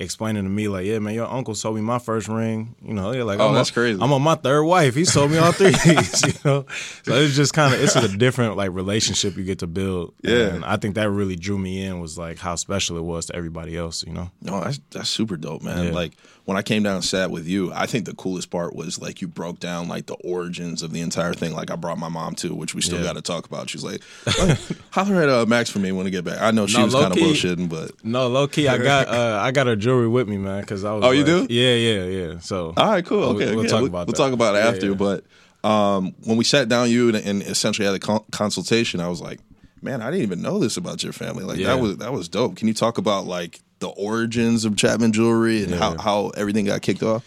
explaining 0.00 0.42
to 0.44 0.48
me 0.48 0.66
like, 0.66 0.86
yeah, 0.86 0.98
man, 0.98 1.14
your 1.14 1.26
uncle 1.30 1.54
sold 1.54 1.76
me 1.76 1.82
my 1.82 1.98
first 1.98 2.26
ring. 2.26 2.74
You 2.82 2.94
know, 2.94 3.12
they're 3.12 3.22
like, 3.24 3.38
Oh, 3.38 3.48
I'm 3.48 3.54
that's 3.54 3.70
crazy. 3.70 4.00
I'm 4.02 4.12
on 4.12 4.22
my 4.22 4.34
third 4.34 4.64
wife. 4.64 4.94
He 4.94 5.04
sold 5.04 5.30
me 5.30 5.36
all 5.38 5.52
three. 5.52 5.68
you 5.86 6.32
know, 6.44 6.64
so 7.04 7.14
it's 7.14 7.36
just 7.36 7.52
kind 7.54 7.74
of 7.74 7.80
it's 7.80 7.94
a 7.96 8.08
different 8.08 8.56
like 8.56 8.70
relationship 8.72 9.36
you 9.36 9.44
get 9.44 9.60
to 9.60 9.66
build. 9.66 10.14
Yeah. 10.22 10.54
and 10.54 10.64
I 10.64 10.76
think 10.78 10.94
that 10.96 11.10
really 11.10 11.36
drew 11.36 11.58
me 11.58 11.82
in 11.84 12.00
was 12.00 12.18
like 12.18 12.38
how 12.38 12.56
special 12.56 12.96
it 12.96 13.02
was 13.04 13.26
to 13.26 13.36
everybody 13.36 13.76
else. 13.76 14.04
You 14.04 14.12
know, 14.14 14.30
No, 14.42 14.60
that's 14.60 14.80
that's 14.90 15.08
super 15.10 15.36
dope, 15.36 15.62
man. 15.62 15.86
Yeah. 15.86 15.92
Like 15.92 16.12
when 16.46 16.56
I 16.56 16.62
came 16.62 16.82
down 16.82 16.96
and 16.96 17.04
sat 17.04 17.30
with 17.30 17.46
you, 17.46 17.70
I 17.72 17.86
think 17.86 18.06
the 18.06 18.14
coolest 18.14 18.50
part 18.50 18.74
was 18.74 19.00
like 19.00 19.20
you 19.20 19.28
broke 19.28 19.60
down 19.60 19.86
like 19.86 20.06
the 20.06 20.14
origins 20.14 20.82
of 20.82 20.90
the 20.92 21.00
entire 21.02 21.34
thing. 21.34 21.52
Like 21.52 21.70
I 21.70 21.76
brought 21.76 21.98
my 21.98 22.08
mom 22.08 22.34
to, 22.36 22.54
which 22.54 22.74
we 22.74 22.80
still 22.80 22.98
Yeah. 22.98 23.04
got 23.04 23.16
to 23.16 23.22
talk 23.22 23.44
about. 23.46 23.68
She's 23.70 23.84
like, 23.84 24.00
"Oh, 24.26 24.56
holler 24.90 25.22
at 25.22 25.28
uh, 25.28 25.46
Max 25.46 25.70
for 25.70 25.78
me 25.78 25.92
when 25.92 26.04
we 26.06 26.10
get 26.10 26.24
back. 26.24 26.40
I 26.40 26.50
know 26.50 26.66
she 26.66 26.78
No, 26.78 26.84
was 26.86 26.94
kind 26.94 27.12
of 27.12 27.18
bullshitting, 27.18 27.68
but 27.68 28.02
no, 28.04 28.26
low 28.28 28.48
key, 28.48 28.66
I 28.66 28.78
got 28.78 29.06
uh, 29.20 29.38
I 29.42 29.50
got 29.52 29.66
her 29.66 29.76
jewelry 29.90 30.08
with 30.08 30.28
me, 30.28 30.36
man, 30.38 30.60
because 30.60 30.84
I 30.84 30.92
was. 30.94 31.04
Oh, 31.04 31.10
you 31.10 31.24
do? 31.24 31.46
Yeah, 31.50 31.74
yeah, 31.74 32.04
yeah. 32.04 32.38
So 32.40 32.72
all 32.76 32.90
right, 32.90 33.04
cool. 33.04 33.20
We'll- 33.20 33.30
Okay, 33.36 33.50
we'll 33.50 33.60
okay. 33.60 33.68
talk 33.68 33.82
about 33.82 34.06
we'll 34.06 34.12
that. 34.12 34.16
talk 34.16 34.32
about 34.32 34.54
it 34.54 34.58
Yeah, 34.58 34.68
after. 34.70 34.86
yeah. 34.88 34.94
But 34.94 35.24
um, 35.68 36.14
when 36.24 36.36
we 36.36 36.44
sat 36.44 36.68
down, 36.68 36.90
you 36.90 37.08
and, 37.08 37.16
and 37.16 37.42
essentially 37.42 37.86
had 37.86 37.94
a 37.94 37.98
con- 37.98 38.24
consultation, 38.30 39.00
I 39.00 39.08
was 39.08 39.20
like, 39.20 39.40
man, 39.82 40.00
I 40.02 40.10
didn't 40.10 40.22
even 40.22 40.42
know 40.42 40.58
this 40.58 40.76
about 40.76 41.02
your 41.02 41.12
family. 41.12 41.44
Like 41.44 41.58
that 41.58 41.78
was 41.80 41.96
that 41.98 42.12
was 42.12 42.28
dope. 42.28 42.56
Can 42.56 42.68
you 42.68 42.74
talk 42.74 42.98
about 42.98 43.26
like 43.26 43.60
the 43.80 43.88
origins 43.88 44.64
of 44.64 44.76
Chapman 44.76 45.12
Jewelry 45.12 45.62
and 45.64 45.74
how 45.74 45.96
how 45.98 46.28
everything 46.30 46.64
got 46.66 46.82
kicked 46.82 47.02
off? 47.02 47.24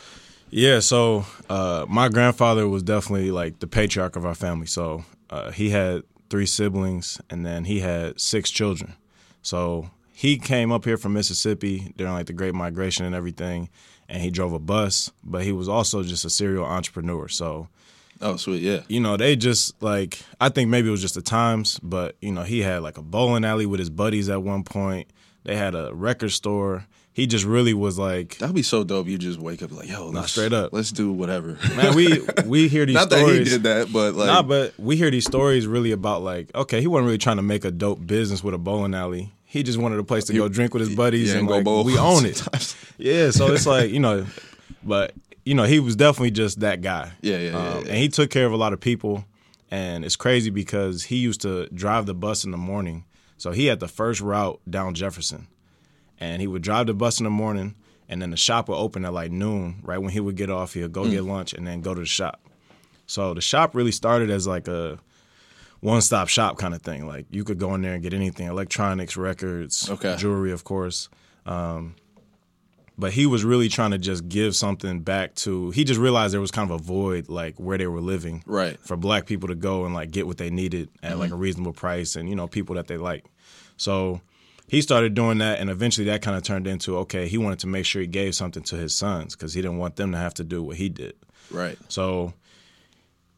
Yeah, 0.50 0.82
so 0.82 1.26
uh, 1.50 1.86
my 1.90 2.10
grandfather 2.10 2.68
was 2.70 2.84
definitely 2.84 3.32
like 3.32 3.60
the 3.60 3.66
patriarch 3.68 4.16
of 4.16 4.24
our 4.26 4.36
family. 4.36 4.68
So 4.68 5.04
uh, 5.32 5.50
he 5.52 5.72
had 5.72 6.04
three 6.30 6.46
siblings, 6.46 7.20
and 7.32 7.44
then 7.46 7.66
he 7.66 7.80
had 7.80 8.20
six 8.22 8.52
children. 8.52 8.94
So 9.42 9.90
he 10.14 10.38
came 10.38 10.72
up 10.72 10.86
here 10.86 10.98
from 10.98 11.14
Mississippi 11.14 11.92
during 11.98 12.14
like 12.14 12.28
the 12.28 12.34
Great 12.34 12.54
Migration 12.54 13.06
and 13.06 13.16
everything, 13.16 13.70
and 14.08 14.22
he 14.22 14.30
drove 14.30 14.54
a 14.54 14.60
bus, 14.60 15.12
but 15.24 15.44
he 15.44 15.52
was 15.52 15.68
also 15.68 16.04
just 16.04 16.24
a 16.26 16.30
serial 16.30 16.66
entrepreneur. 16.66 17.28
So 17.28 17.68
Oh, 18.22 18.38
sweet. 18.38 18.62
Yeah. 18.62 18.82
you 18.88 19.00
know, 19.02 19.18
they 19.18 19.36
just 19.36 19.82
like 19.82 20.20
I 20.40 20.50
think 20.50 20.70
maybe 20.70 20.88
it 20.88 20.92
was 20.92 21.02
just 21.02 21.16
the 21.16 21.22
times, 21.22 21.80
but 21.84 22.16
you 22.22 22.32
know, 22.32 22.44
he 22.44 22.62
had 22.62 22.82
like 22.84 22.98
a 22.98 23.02
bowling 23.02 23.44
alley 23.44 23.66
with 23.66 23.80
his 23.80 23.90
buddies 23.90 24.30
at 24.30 24.42
one 24.42 24.64
point. 24.64 25.10
They 25.44 25.56
had 25.58 25.76
a 25.76 25.94
record 25.94 26.32
store. 26.32 26.86
He 27.12 27.28
just 27.28 27.46
really 27.46 27.74
was 27.76 28.00
like, 28.00 28.38
That'd 28.38 28.56
be 28.56 28.64
so 28.64 28.84
dope. 28.84 29.08
You 29.08 29.18
just 29.18 29.40
wake 29.40 29.62
up 29.62 29.72
like, 29.72 29.88
yo, 29.90 30.10
let's, 30.10 30.32
straight 30.32 30.54
up. 30.54 30.74
let's 30.74 30.92
do 30.92 31.12
whatever. 31.12 31.58
man, 31.76 31.96
we 31.96 32.22
we 32.46 32.68
hear 32.70 32.86
these 32.88 33.00
stories. 33.00 33.12
Not 33.12 33.28
that 33.28 33.38
he 33.38 33.44
did 33.44 33.64
that, 33.64 33.92
but 33.92 34.14
like, 34.16 34.28
nah, 34.28 34.42
but 34.42 34.74
we 34.80 34.96
hear 34.96 35.12
these 35.12 35.26
stories 35.26 35.68
really 35.68 35.92
about 35.92 36.22
like, 36.24 36.50
okay, 36.56 36.80
he 36.82 36.88
wasn't 36.88 37.06
really 37.08 37.18
trying 37.18 37.38
to 37.38 37.44
make 37.44 37.66
a 37.66 37.72
dope 37.72 38.06
business 38.08 38.44
with 38.44 38.54
a 38.54 38.58
bowling 38.58 38.94
alley. 38.96 39.32
He 39.54 39.62
just 39.62 39.78
wanted 39.78 40.00
a 40.00 40.04
place 40.04 40.24
to 40.26 40.34
go 40.34 40.50
drink 40.50 40.74
with 40.74 40.88
his 40.88 40.96
buddies 40.96 41.32
yeah, 41.32 41.38
and 41.38 41.48
go 41.48 41.60
like, 41.60 41.86
we 41.86 41.96
own 41.96 42.26
it. 42.26 42.42
yeah, 42.98 43.30
so 43.30 43.54
it's 43.54 43.68
like 43.68 43.92
you 43.92 44.00
know, 44.00 44.26
but 44.84 45.14
you 45.46 45.54
know, 45.54 45.64
he 45.66 45.80
was 45.80 45.96
definitely 45.96 46.32
just 46.32 46.62
that 46.62 46.82
guy. 46.82 47.12
Yeah, 47.22 47.38
yeah, 47.38 47.52
yeah, 47.52 47.58
Um, 47.58 47.84
yeah. 47.86 47.90
And 47.90 47.98
he 48.00 48.10
took 48.10 48.32
care 48.32 48.48
of 48.48 48.52
a 48.52 48.58
lot 48.58 48.74
of 48.74 48.80
people, 48.80 49.26
and 49.70 50.04
it's 50.04 50.16
crazy 50.16 50.50
because 50.50 51.04
he 51.04 51.18
used 51.18 51.42
to 51.42 51.68
drive 51.68 52.08
the 52.08 52.16
bus 52.16 52.44
in 52.44 52.50
the 52.50 52.58
morning. 52.58 53.06
So 53.38 53.52
he 53.52 53.68
had 53.68 53.80
the 53.80 53.88
first 53.88 54.22
route 54.22 54.60
down 54.68 54.96
Jefferson, 54.96 55.46
and 56.20 56.42
he 56.42 56.48
would 56.48 56.64
drive 56.64 56.88
the 56.88 56.96
bus 56.96 57.20
in 57.20 57.26
the 57.26 57.30
morning, 57.30 57.76
and 58.10 58.24
then 58.24 58.32
the 58.32 58.38
shop 58.38 58.70
would 58.70 58.78
open 58.78 59.06
at 59.06 59.14
like 59.14 59.32
noon. 59.32 59.82
Right 59.84 60.00
when 60.00 60.10
he 60.14 60.20
would 60.20 60.36
get 60.36 60.50
off, 60.50 60.74
he 60.74 60.82
would 60.82 60.90
Mm. 60.94 60.96
go 60.96 61.10
get 61.12 61.26
lunch 61.26 61.54
and 61.54 61.68
then 61.68 61.82
go 61.82 61.94
to 61.94 62.00
the 62.00 62.08
shop. 62.08 62.42
So 63.06 63.36
the 63.36 63.42
shop 63.42 63.76
really 63.76 63.92
started 63.92 64.32
as 64.32 64.48
like 64.48 64.68
a 64.68 64.98
one-stop 65.84 66.28
shop 66.30 66.58
kind 66.58 66.74
of 66.74 66.82
thing. 66.82 67.06
Like 67.08 67.26
you 67.30 67.44
could 67.44 67.60
go 67.60 67.76
in 67.76 67.82
there 67.82 67.94
and 67.94 68.02
get 68.04 68.14
anything: 68.14 68.48
electronics, 68.48 69.18
records, 69.18 69.90
Okay. 69.90 70.16
jewelry, 70.18 70.52
of 70.52 70.64
course. 70.64 71.10
Um, 71.46 71.96
but 72.98 73.12
he 73.12 73.26
was 73.26 73.44
really 73.44 73.70
trying 73.70 73.90
to 73.92 73.98
just 73.98 74.30
give 74.30 74.56
something 74.56 75.02
back 75.02 75.34
to. 75.36 75.72
He 75.72 75.84
just 75.84 76.00
realized 76.00 76.34
there 76.34 76.40
was 76.42 76.52
kind 76.52 76.70
of 76.70 76.80
a 76.80 76.84
void, 76.84 77.28
like 77.28 77.60
where 77.60 77.78
they 77.78 77.88
were 77.88 78.02
living, 78.02 78.44
Right. 78.46 78.80
For 78.80 78.96
black 78.96 79.26
people 79.26 79.50
to 79.50 79.56
go 79.56 79.86
and 79.86 79.94
like 79.96 80.12
get 80.12 80.28
what 80.28 80.38
they 80.38 80.50
needed 80.52 80.90
at 81.02 81.18
like 81.18 81.32
a 81.32 81.36
reasonable 81.36 81.74
price, 81.74 82.16
and 82.16 82.30
you 82.30 82.36
know 82.36 82.48
people 82.48 82.76
that 82.76 82.88
they 82.88 82.98
like. 82.98 83.26
So 83.78 84.22
he 84.68 84.80
started 84.82 85.16
doing 85.16 85.40
that, 85.40 85.60
and 85.60 85.70
eventually 85.72 86.06
that 86.06 86.22
kind 86.22 86.38
of 86.38 86.44
turned 86.44 86.68
into 86.68 86.98
okay. 87.00 87.28
He 87.28 87.38
wanted 87.40 87.60
to 87.60 87.68
make 87.68 87.86
sure 87.86 88.00
he 88.02 88.08
gave 88.08 88.36
something 88.36 88.64
to 88.64 88.76
his 88.76 88.96
sons 88.96 89.36
because 89.36 89.54
he 89.56 89.62
didn't 89.62 89.80
want 89.80 89.96
them 89.96 90.12
to 90.12 90.18
have 90.20 90.36
to 90.36 90.44
do 90.44 90.62
what 90.64 90.78
he 90.78 90.88
did. 90.88 91.14
right. 91.52 91.78
So 91.90 92.34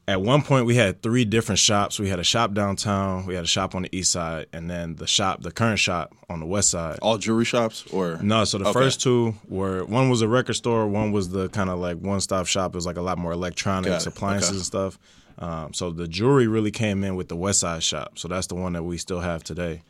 at 0.07 0.21
one 0.21 0.41
point 0.43 0.65
we 0.65 0.75
had 0.75 1.01
three 1.01 1.25
different 1.25 1.59
shops. 1.59 1.99
We 1.99 2.09
had 2.09 2.19
a 2.19 2.23
shop 2.23 2.53
downtown, 2.53 3.25
we 3.25 3.33
had 3.35 3.43
a 3.43 3.47
shop 3.47 3.73
on 3.75 3.81
the 3.83 3.95
east 3.95 4.11
side, 4.11 4.45
and 4.53 4.69
then 4.69 4.95
the 4.97 5.07
shop, 5.07 5.41
the 5.41 5.51
current 5.51 5.79
shop 5.79 6.13
on 6.29 6.39
the 6.39 6.45
west 6.45 6.69
side. 6.69 6.99
All 7.01 7.17
jewelry 7.17 7.45
shops 7.45 7.85
or 7.91 8.19
No, 8.21 8.43
so 8.45 8.57
the 8.59 8.65
Okay. 8.65 8.73
first 8.79 9.01
two 9.01 9.35
were 9.47 9.83
one 9.85 10.09
was 10.09 10.21
a 10.21 10.27
record 10.27 10.53
store, 10.53 10.87
one 10.87 11.11
was 11.11 11.29
the 11.29 11.49
kind 11.49 11.69
of 11.69 11.79
like 11.79 11.97
one 11.97 12.21
stop 12.21 12.45
shop. 12.47 12.73
It 12.73 12.75
was 12.75 12.85
like 12.85 12.97
a 12.97 13.01
lot 13.01 13.17
more 13.17 13.31
electronics, 13.31 14.05
appliances, 14.05 14.49
Okay. 14.49 14.55
and 14.57 14.65
stuff. 14.65 14.99
Um, 15.37 15.73
so 15.73 15.91
the 15.91 16.07
jewelry 16.07 16.47
really 16.47 16.71
came 16.71 17.03
in 17.03 17.15
with 17.17 17.27
the 17.27 17.35
West 17.35 17.59
Side 17.59 17.83
shop. 17.83 18.17
So 18.17 18.27
that's 18.29 18.47
the 18.47 18.55
one 18.55 18.71
that 18.73 18.83
we 18.83 18.97
still 18.97 19.19
have 19.19 19.43
today. 19.43 19.81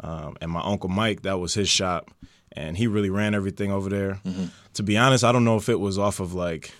Um, 0.00 0.36
and 0.40 0.50
my 0.50 0.60
uncle 0.62 0.88
Mike, 0.90 1.22
that 1.22 1.40
was 1.40 1.54
his 1.54 1.68
shop, 1.68 2.10
and 2.52 2.76
he 2.76 2.86
really 2.86 3.10
ran 3.10 3.34
everything 3.34 3.72
over 3.72 3.88
there. 3.88 4.20
Mm-hmm. 4.24 4.44
To 4.74 4.82
be 4.84 4.96
honest, 4.96 5.24
I 5.24 5.32
don't 5.32 5.44
know 5.44 5.56
if 5.56 5.68
it 5.68 5.80
was 5.80 5.98
off 5.98 6.20
of 6.20 6.34
like 6.34 6.72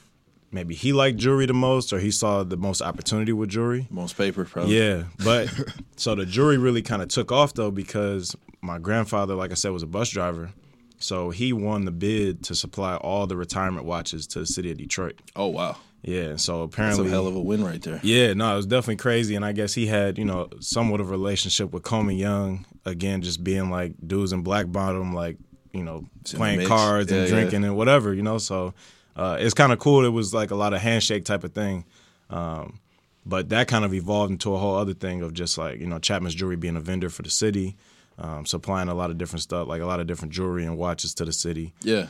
maybe 0.53 0.75
he 0.75 0.93
liked 0.93 1.19
jewelry 1.19 1.47
the 1.47 1.53
most 1.55 1.93
or 1.93 1.99
he 1.99 2.11
saw 2.11 2.45
the 2.45 2.57
most 2.57 2.81
opportunity 2.83 3.33
with 3.33 3.49
jewelry. 3.51 3.87
most 3.91 4.17
paper, 4.17 4.45
probably. 4.45 4.79
Yeah, 4.79 5.05
but 5.25 5.53
so 5.97 6.15
the 6.15 6.27
jury 6.27 6.59
really 6.59 6.83
kind 6.83 7.03
of 7.03 7.09
took 7.09 7.33
off 7.33 7.55
though 7.55 7.71
because 7.71 8.37
my 8.61 8.79
grandfather, 8.79 9.35
like 9.35 9.51
I 9.51 9.55
said, 9.55 9.73
was 9.73 9.83
a 9.83 9.87
bus 9.89 10.11
driver. 10.11 10.51
So 10.99 11.31
he 11.31 11.53
won 11.53 11.85
the 11.85 11.91
bid 11.91 12.45
to 12.45 12.55
supply 12.55 12.95
all 12.95 13.27
the 13.27 13.37
retirement 13.37 13.85
watches 13.87 14.25
to 14.29 14.39
the 14.41 14.47
city 14.47 14.71
of 14.71 14.79
Detroit. 14.79 15.19
Oh 15.35 15.49
wow. 15.49 15.77
Yeah, 16.05 16.35
so 16.35 16.67
That's 16.67 16.75
apparently 16.75 17.07
a 17.07 17.11
hell 17.11 17.29
of 17.29 17.37
a 17.37 17.41
win 17.41 17.65
right 17.65 17.81
there. 17.81 18.01
yeah, 18.03 18.33
no, 18.35 18.53
it 18.53 18.57
was 18.57 18.67
definitely 18.67 18.97
crazy, 18.97 19.37
and 19.37 19.45
I 19.45 19.53
guess 19.53 19.73
he 19.73 19.87
had 19.87 20.19
you 20.19 20.25
know 20.25 20.49
somewhat 20.61 21.01
of 21.01 21.09
a 21.09 21.11
relationship 21.13 21.73
with 21.73 21.85
Coleman 21.85 22.17
Young. 22.17 22.67
Again, 22.85 23.23
just 23.23 23.43
being 23.45 23.71
like 23.71 23.95
dudes 24.05 24.33
in 24.33 24.43
black 24.43 24.67
bottom, 24.71 25.13
like 25.15 25.37
you 25.73 25.85
know 25.85 25.99
in 25.99 26.09
playing 26.39 26.67
cards 26.67 27.11
Yeah, 27.13 27.19
and 27.19 27.29
yeah. 27.29 27.35
drinking 27.35 27.65
and 27.65 27.77
whatever, 27.77 28.13
you 28.15 28.23
know. 28.23 28.39
So 28.39 28.75
uh, 29.17 29.37
it's 29.41 29.55
kind 29.55 29.73
of 29.73 29.79
cool. 29.79 30.05
It 30.05 30.11
was 30.11 30.33
like 30.33 30.51
a 30.51 30.57
lot 30.57 30.73
of 30.73 30.81
handshake 30.81 31.25
type 31.25 31.45
of 31.45 31.53
thing, 31.53 31.85
um, 32.31 32.81
but 33.27 33.51
that 33.51 33.69
kind 33.69 33.85
of 33.85 33.95
evolved 33.95 34.33
into 34.33 34.55
a 34.55 34.59
whole 34.59 34.77
other 34.77 34.95
thing 34.95 35.23
of 35.23 35.35
just 35.35 35.59
like 35.59 35.81
you 35.81 35.87
know 35.87 35.99
Chapman's 35.99 36.35
Jewelry 36.35 36.57
being 36.57 36.77
a 36.77 36.81
vendor 36.81 37.09
for 37.09 37.23
the 37.23 37.31
city, 37.31 37.77
um, 38.19 38.47
supplying 38.47 38.89
a 38.89 38.95
lot 38.95 39.11
of 39.11 39.19
different 39.19 39.43
stuff, 39.43 39.69
like 39.69 39.83
a 39.83 39.87
lot 39.87 40.01
of 40.01 40.07
different 40.07 40.33
jewelry 40.33 40.65
and 40.65 40.79
watches 40.79 41.15
to 41.15 41.25
the 41.25 41.33
city. 41.33 41.73
Yeah. 41.83 42.07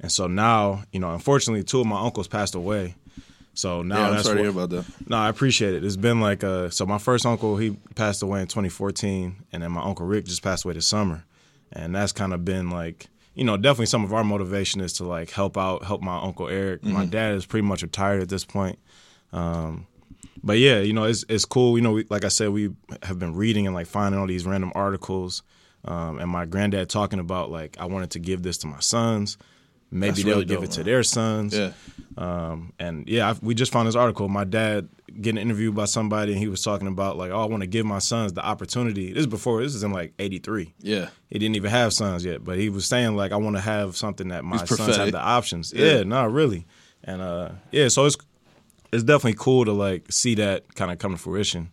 And 0.00 0.12
so 0.12 0.26
now, 0.26 0.84
you 0.92 1.00
know, 1.00 1.12
unfortunately, 1.12 1.64
two 1.64 1.80
of 1.80 1.86
my 1.86 2.00
uncles 2.00 2.28
passed 2.28 2.54
away. 2.54 2.94
So 3.54 3.82
now 3.82 3.98
yeah, 3.98 4.06
I'm 4.06 4.12
that's 4.12 4.24
sorry 4.24 4.36
to 4.36 4.42
hear 4.42 4.50
about 4.52 4.70
that. 4.70 4.84
no, 5.08 5.16
I 5.16 5.28
appreciate 5.28 5.74
it. 5.74 5.84
It's 5.84 5.96
been 5.96 6.20
like 6.20 6.44
uh 6.44 6.70
so 6.70 6.86
my 6.86 6.98
first 6.98 7.26
uncle 7.26 7.56
he 7.56 7.70
passed 7.96 8.22
away 8.22 8.40
in 8.40 8.46
2014 8.46 9.36
and 9.52 9.62
then 9.62 9.72
my 9.72 9.82
uncle 9.82 10.06
Rick 10.06 10.26
just 10.26 10.42
passed 10.42 10.64
away 10.64 10.74
this 10.74 10.86
summer. 10.86 11.24
And 11.72 11.94
that's 11.94 12.12
kind 12.12 12.32
of 12.32 12.44
been 12.44 12.70
like 12.70 13.08
you 13.38 13.44
know, 13.44 13.56
definitely 13.56 13.86
some 13.86 14.04
of 14.04 14.12
our 14.12 14.24
motivation 14.24 14.80
is 14.80 14.94
to 14.94 15.04
like 15.04 15.30
help 15.30 15.56
out, 15.56 15.84
help 15.84 16.02
my 16.02 16.18
uncle 16.20 16.48
Eric. 16.48 16.82
My 16.82 17.04
dad 17.06 17.34
is 17.34 17.46
pretty 17.46 17.66
much 17.66 17.82
retired 17.82 18.20
at 18.20 18.28
this 18.28 18.44
point. 18.44 18.78
Um 19.32 19.86
but 20.42 20.58
yeah, 20.58 20.80
you 20.80 20.92
know, 20.92 21.04
it's 21.04 21.24
it's 21.28 21.44
cool. 21.44 21.76
You 21.76 21.82
know, 21.82 21.92
we, 21.92 22.06
like 22.10 22.24
I 22.24 22.28
said, 22.28 22.50
we 22.50 22.70
have 23.02 23.18
been 23.18 23.34
reading 23.34 23.66
and 23.66 23.74
like 23.74 23.86
finding 23.86 24.20
all 24.20 24.26
these 24.26 24.46
random 24.46 24.72
articles. 24.74 25.42
Um, 25.84 26.18
and 26.18 26.30
my 26.30 26.44
granddad 26.44 26.88
talking 26.88 27.18
about 27.18 27.50
like 27.50 27.76
I 27.78 27.86
wanted 27.86 28.10
to 28.10 28.18
give 28.18 28.42
this 28.42 28.58
to 28.58 28.66
my 28.66 28.80
sons. 28.80 29.38
Maybe 29.90 30.10
That's 30.10 30.24
they'll 30.24 30.34
really 30.34 30.44
give 30.44 30.56
dope, 30.58 30.64
it 30.64 30.70
to 30.72 30.80
man. 30.80 30.86
their 30.86 31.02
sons. 31.02 31.56
Yeah. 31.56 31.72
Um, 32.16 32.72
and 32.78 33.08
yeah, 33.08 33.30
I, 33.30 33.34
we 33.40 33.54
just 33.54 33.72
found 33.72 33.88
this 33.88 33.94
article. 33.94 34.28
My 34.28 34.44
dad 34.44 34.88
getting 35.20 35.40
interviewed 35.40 35.74
by 35.74 35.86
somebody, 35.86 36.32
and 36.32 36.40
he 36.40 36.48
was 36.48 36.62
talking 36.62 36.88
about 36.88 37.16
like, 37.16 37.30
oh, 37.30 37.40
I 37.40 37.46
want 37.46 37.62
to 37.62 37.66
give 37.66 37.86
my 37.86 37.98
sons 37.98 38.32
the 38.32 38.44
opportunity. 38.44 39.12
This 39.12 39.20
is 39.20 39.26
before. 39.26 39.62
This 39.62 39.74
is 39.74 39.82
in 39.82 39.92
like 39.92 40.12
'83. 40.18 40.74
Yeah. 40.80 41.08
He 41.30 41.38
didn't 41.38 41.56
even 41.56 41.70
have 41.70 41.92
sons 41.92 42.24
yet, 42.24 42.44
but 42.44 42.58
he 42.58 42.68
was 42.68 42.86
saying 42.86 43.16
like, 43.16 43.32
I 43.32 43.36
want 43.36 43.56
to 43.56 43.62
have 43.62 43.96
something 43.96 44.28
that 44.28 44.44
my 44.44 44.64
sons 44.64 44.96
have 44.96 45.12
the 45.12 45.20
options. 45.20 45.72
Yeah. 45.72 45.98
Yeah, 45.98 46.02
no, 46.02 46.26
really. 46.26 46.66
And 47.04 47.22
uh, 47.22 47.50
yeah, 47.70 47.88
so 47.88 48.04
it's 48.04 48.16
it's 48.92 49.04
definitely 49.04 49.36
cool 49.38 49.64
to 49.64 49.72
like 49.72 50.10
see 50.10 50.34
that 50.36 50.74
kind 50.74 50.90
of 50.90 50.98
come 50.98 51.12
to 51.12 51.18
fruition 51.18 51.70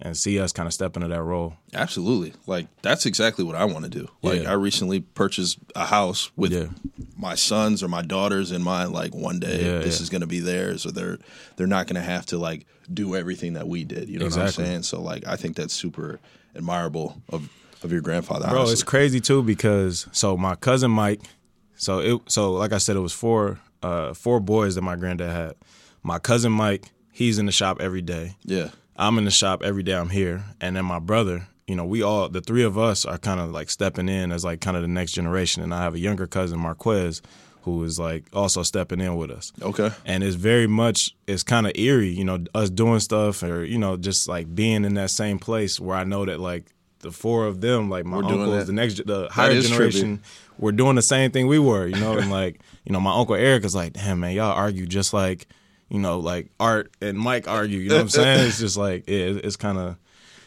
and 0.00 0.16
see 0.16 0.38
us 0.38 0.52
kind 0.52 0.66
of 0.66 0.72
step 0.74 0.94
into 0.96 1.08
that 1.08 1.22
role. 1.22 1.54
Absolutely. 1.72 2.34
Like 2.46 2.66
that's 2.82 3.06
exactly 3.06 3.44
what 3.44 3.54
I 3.56 3.64
want 3.64 3.84
to 3.84 3.90
do. 3.90 4.08
Like 4.22 4.42
Yeah. 4.42 4.50
I 4.50 4.54
recently 4.54 5.00
purchased 5.00 5.58
a 5.74 5.86
house 5.86 6.30
with 6.36 6.52
Yeah. 6.52 6.66
my 7.16 7.34
sons 7.34 7.82
or 7.82 7.88
my 7.88 8.02
daughters 8.02 8.52
in 8.52 8.62
mind 8.62 8.92
like 8.92 9.14
one 9.14 9.40
day 9.40 9.64
Yeah, 9.64 9.78
this 9.78 10.00
is 10.00 10.10
going 10.10 10.20
to 10.20 10.26
be 10.26 10.40
theirs 10.40 10.84
or 10.84 10.92
they're 10.92 11.18
they're 11.56 11.66
not 11.66 11.86
going 11.86 11.94
to 11.96 12.02
have 12.06 12.26
to 12.26 12.38
like 12.38 12.66
do 12.92 13.16
everything 13.16 13.54
that 13.54 13.66
we 13.68 13.84
did, 13.84 14.08
you 14.10 14.18
know 14.18 14.26
what 14.26 14.36
I'm 14.38 14.48
saying? 14.50 14.82
So 14.82 15.00
like 15.00 15.26
I 15.26 15.36
think 15.36 15.56
that's 15.56 15.72
super 15.74 16.20
admirable 16.54 17.20
of 17.30 17.48
of 17.82 17.90
your 17.92 18.00
grandfather 18.00 18.46
Bro, 18.48 18.58
honestly. 18.58 18.72
it's 18.74 18.82
crazy 18.82 19.20
too 19.20 19.42
because 19.42 20.06
so 20.12 20.36
my 20.36 20.54
cousin 20.56 20.90
Mike, 20.90 21.20
so 21.76 21.98
it 22.00 22.20
so 22.26 22.52
like 22.52 22.72
I 22.72 22.78
said, 22.78 22.96
it 22.96 23.00
was 23.00 23.12
four 23.12 23.58
uh 23.82 24.12
four 24.14 24.40
boys 24.40 24.74
that 24.74 24.82
my 24.82 24.96
granddad 24.96 25.30
had. 25.30 25.54
My 26.02 26.18
cousin 26.18 26.52
Mike, 26.52 26.90
he's 27.12 27.38
in 27.38 27.46
the 27.46 27.52
shop 27.52 27.80
every 27.80 28.02
day. 28.02 28.36
yeah. 28.44 28.68
I'm 28.98 29.18
in 29.18 29.24
the 29.24 29.30
shop 29.30 29.62
every 29.62 29.82
day 29.82 29.94
I'm 29.94 30.10
here. 30.10 30.44
And 30.60 30.76
then 30.76 30.84
my 30.84 30.98
brother, 30.98 31.48
you 31.66 31.76
know, 31.76 31.84
we 31.84 32.02
all 32.02 32.28
the 32.28 32.40
three 32.40 32.62
of 32.62 32.78
us 32.78 33.04
are 33.04 33.18
kind 33.18 33.40
of 33.40 33.50
like 33.50 33.70
stepping 33.70 34.08
in 34.08 34.32
as 34.32 34.44
like 34.44 34.60
kind 34.60 34.76
of 34.76 34.82
the 34.82 34.88
next 34.88 35.12
generation. 35.12 35.62
And 35.62 35.74
I 35.74 35.82
have 35.82 35.94
a 35.94 35.98
younger 35.98 36.26
cousin, 36.26 36.58
Marquez, 36.58 37.22
who 37.62 37.82
is 37.84 37.98
like 37.98 38.24
also 38.32 38.62
stepping 38.62 39.00
in 39.00 39.16
with 39.16 39.30
us. 39.30 39.52
Okay. 39.60 39.90
And 40.04 40.22
it's 40.22 40.36
very 40.36 40.66
much 40.66 41.14
it's 41.26 41.42
kind 41.42 41.66
of 41.66 41.72
eerie, 41.74 42.08
you 42.08 42.24
know, 42.24 42.44
us 42.54 42.70
doing 42.70 43.00
stuff 43.00 43.42
or, 43.42 43.64
you 43.64 43.78
know, 43.78 43.96
just 43.96 44.28
like 44.28 44.54
being 44.54 44.84
in 44.84 44.94
that 44.94 45.10
same 45.10 45.38
place 45.38 45.80
where 45.80 45.96
I 45.96 46.04
know 46.04 46.24
that 46.24 46.40
like 46.40 46.72
the 47.00 47.10
four 47.10 47.46
of 47.46 47.60
them, 47.60 47.90
like 47.90 48.04
my 48.04 48.18
uncles, 48.18 48.66
the 48.66 48.72
next 48.72 49.04
the 49.06 49.28
higher 49.30 49.50
is 49.50 49.66
trippy. 49.66 49.70
generation, 49.70 50.22
were 50.58 50.72
doing 50.72 50.96
the 50.96 51.02
same 51.02 51.30
thing 51.30 51.46
we 51.48 51.58
were, 51.58 51.86
you 51.86 51.96
know, 51.96 52.16
and 52.16 52.30
like, 52.30 52.60
you 52.84 52.92
know, 52.92 53.00
my 53.00 53.14
uncle 53.14 53.34
Eric 53.34 53.64
is 53.64 53.74
like, 53.74 53.92
damn 53.92 54.20
man, 54.20 54.32
y'all 54.32 54.52
argue 54.52 54.86
just 54.86 55.12
like, 55.12 55.46
you 55.88 55.98
know, 55.98 56.18
like 56.18 56.48
Art 56.58 56.90
and 57.00 57.18
Mike 57.18 57.46
argue, 57.48 57.78
you 57.78 57.88
know 57.88 57.96
what 57.96 58.02
I'm 58.02 58.08
saying? 58.08 58.48
It's 58.48 58.58
just 58.58 58.76
like, 58.76 59.04
yeah, 59.08 59.18
it- 59.18 59.44
it's 59.44 59.56
kind 59.56 59.78
of, 59.78 59.96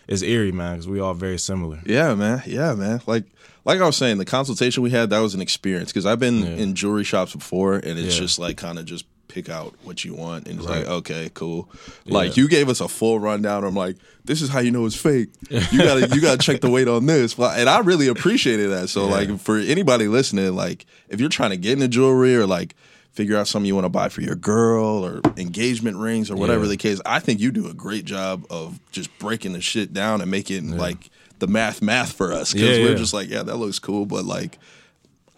it's 0.07 0.21
eerie, 0.21 0.51
man, 0.51 0.73
because 0.73 0.87
we 0.87 0.99
all 0.99 1.13
very 1.13 1.37
similar. 1.37 1.79
Yeah, 1.85 2.15
man. 2.15 2.41
Yeah, 2.45 2.73
man. 2.73 3.01
Like 3.05 3.25
like 3.65 3.81
I 3.81 3.85
was 3.85 3.97
saying, 3.97 4.17
the 4.17 4.25
consultation 4.25 4.81
we 4.83 4.89
had 4.89 5.09
that 5.11 5.19
was 5.19 5.35
an 5.35 5.41
experience 5.41 5.91
because 5.91 6.05
I've 6.05 6.19
been 6.19 6.39
Yeah. 6.39 6.63
in 6.63 6.75
jewelry 6.75 7.03
shops 7.03 7.33
before, 7.35 7.75
and 7.75 7.99
it's 7.99 8.15
Yeah. 8.15 8.21
just 8.21 8.39
like 8.39 8.57
kind 8.57 8.79
of 8.79 8.85
just 8.85 9.05
pick 9.27 9.47
out 9.47 9.75
what 9.83 10.03
you 10.03 10.15
want, 10.15 10.47
and 10.47 10.57
it's 10.57 10.67
Right. 10.67 10.79
like 10.79 10.87
okay, 10.87 11.29
cool. 11.35 11.69
Like 12.07 12.35
Yeah. 12.35 12.41
you 12.43 12.47
gave 12.49 12.67
us 12.67 12.81
a 12.81 12.87
full 12.87 13.19
rundown. 13.19 13.63
I'm 13.63 13.75
like, 13.75 13.97
this 14.25 14.41
is 14.41 14.49
how 14.49 14.59
you 14.59 14.71
know 14.71 14.85
it's 14.87 14.95
fake. 14.95 15.29
You 15.51 15.77
gotta 15.77 16.09
you 16.15 16.19
gotta 16.21 16.39
check 16.39 16.61
the 16.61 16.69
weight 16.69 16.87
on 16.87 17.05
this, 17.05 17.37
and 17.37 17.69
I 17.69 17.79
really 17.81 18.07
appreciated 18.07 18.71
that. 18.71 18.89
So 18.89 19.05
Yeah. 19.05 19.11
like 19.11 19.39
for 19.39 19.57
anybody 19.59 20.07
listening, 20.07 20.55
like 20.55 20.87
if 21.09 21.19
you're 21.19 21.29
trying 21.29 21.51
to 21.51 21.57
get 21.57 21.73
into 21.73 21.87
jewelry 21.87 22.35
or 22.35 22.47
like. 22.47 22.75
Figure 23.11 23.35
out 23.37 23.47
something 23.47 23.67
you 23.67 23.75
want 23.75 23.85
to 23.85 23.89
buy 23.89 24.07
for 24.09 24.21
your 24.21 24.35
girl 24.35 25.03
or 25.05 25.21
engagement 25.35 25.97
rings 25.97 26.31
or 26.31 26.35
whatever 26.37 26.63
Yeah. 26.63 26.69
the 26.69 26.77
case. 26.77 27.01
I 27.05 27.19
think 27.19 27.39
you 27.39 27.51
do 27.51 27.67
a 27.67 27.73
great 27.73 28.05
job 28.05 28.45
of 28.49 28.79
just 28.91 29.09
breaking 29.19 29.53
the 29.53 29.61
shit 29.61 29.93
down 29.93 30.21
and 30.21 30.29
making 30.31 30.77
like 30.77 31.09
the 31.39 31.47
math 31.47 31.81
math 31.81 32.13
for 32.13 32.31
us 32.31 32.53
because 32.53 32.77
Yeah, 32.77 32.83
we're 32.83 32.91
yeah. 32.91 32.95
just 32.97 33.13
like, 33.13 33.29
yeah, 33.29 33.43
that 33.43 33.57
looks 33.57 33.79
cool, 33.79 34.05
but 34.05 34.23
like, 34.25 34.57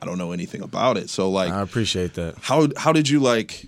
I 0.01 0.05
don't 0.05 0.17
know 0.17 0.31
anything 0.31 0.61
about 0.61 0.97
it. 0.97 1.09
So 1.09 1.29
like, 1.31 1.51
I 1.51 1.61
appreciate 1.61 2.13
that. 2.15 2.35
how 2.41 2.67
how 2.77 2.91
did 2.91 3.07
you 3.09 3.19
like 3.19 3.67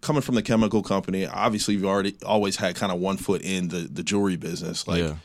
coming 0.00 0.22
from 0.22 0.34
the 0.34 0.42
chemical 0.42 0.82
company? 0.82 1.26
Obviously, 1.26 1.74
you've 1.74 1.84
already 1.84 2.16
always 2.24 2.56
had 2.56 2.74
kind 2.74 2.90
of 2.90 2.98
one 2.98 3.16
foot 3.16 3.42
in 3.42 3.68
the 3.68 3.80
the 3.92 4.02
jewelry 4.02 4.36
business. 4.36 4.88
Like, 4.88 5.02
Yeah. 5.02 5.16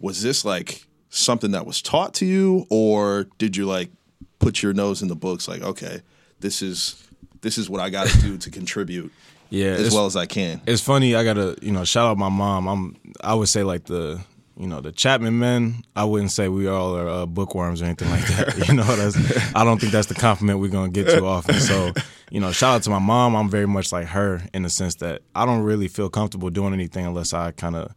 was 0.00 0.22
this 0.22 0.44
like 0.44 0.84
something 1.08 1.52
that 1.52 1.66
was 1.66 1.80
taught 1.80 2.14
to 2.14 2.26
you, 2.26 2.66
or 2.68 3.26
did 3.38 3.56
you 3.56 3.64
like 3.66 3.90
put 4.38 4.62
your 4.62 4.72
nose 4.74 5.00
in 5.02 5.08
the 5.08 5.16
books? 5.16 5.46
Like, 5.48 5.62
okay, 5.62 6.00
this 6.40 6.60
is 6.62 7.02
this 7.44 7.58
is 7.58 7.70
what 7.70 7.80
I 7.80 7.90
got 7.90 8.08
to 8.08 8.20
do 8.20 8.36
to 8.38 8.50
contribute 8.50 9.12
Yeah, 9.50 9.66
as 9.72 9.94
well 9.94 10.06
as 10.06 10.16
I 10.16 10.26
can. 10.26 10.60
it's 10.66 10.80
funny. 10.82 11.14
I 11.14 11.22
gotta 11.22 11.56
you 11.62 11.70
know 11.70 11.84
shout 11.84 12.08
out 12.08 12.18
my 12.18 12.28
mom. 12.30 12.66
I'm 12.66 12.96
I 13.22 13.34
would 13.34 13.48
say 13.48 13.62
like 13.62 13.84
the 13.84 14.20
you 14.56 14.66
know 14.66 14.80
the 14.80 14.90
Chapman 14.90 15.38
men. 15.38 15.84
I 15.94 16.04
wouldn't 16.04 16.32
say 16.32 16.48
we 16.48 16.66
all 16.66 16.96
are 16.96 17.08
uh, 17.08 17.26
bookworms 17.26 17.80
or 17.82 17.84
anything 17.84 18.10
like 18.10 18.26
that. 18.28 18.68
you 18.68 18.74
know, 18.74 18.82
that's 18.82 19.16
I 19.54 19.62
don't 19.62 19.80
think 19.80 19.92
that's 19.92 20.08
the 20.08 20.14
compliment 20.14 20.58
we're 20.58 20.70
gonna 20.72 20.90
get 20.90 21.08
too 21.08 21.26
often. 21.36 21.60
So 21.60 21.92
you 22.30 22.40
know, 22.40 22.50
shout 22.52 22.74
out 22.76 22.82
to 22.84 22.90
my 22.90 22.98
mom. 22.98 23.36
I'm 23.36 23.48
very 23.48 23.66
much 23.66 23.92
like 23.92 24.06
her 24.08 24.42
in 24.52 24.62
the 24.62 24.70
sense 24.70 24.96
that 24.96 25.22
I 25.36 25.44
don't 25.46 25.62
really 25.62 25.86
feel 25.88 26.08
comfortable 26.08 26.50
doing 26.50 26.72
anything 26.72 27.06
unless 27.06 27.32
I 27.32 27.52
kind 27.52 27.76
of 27.76 27.94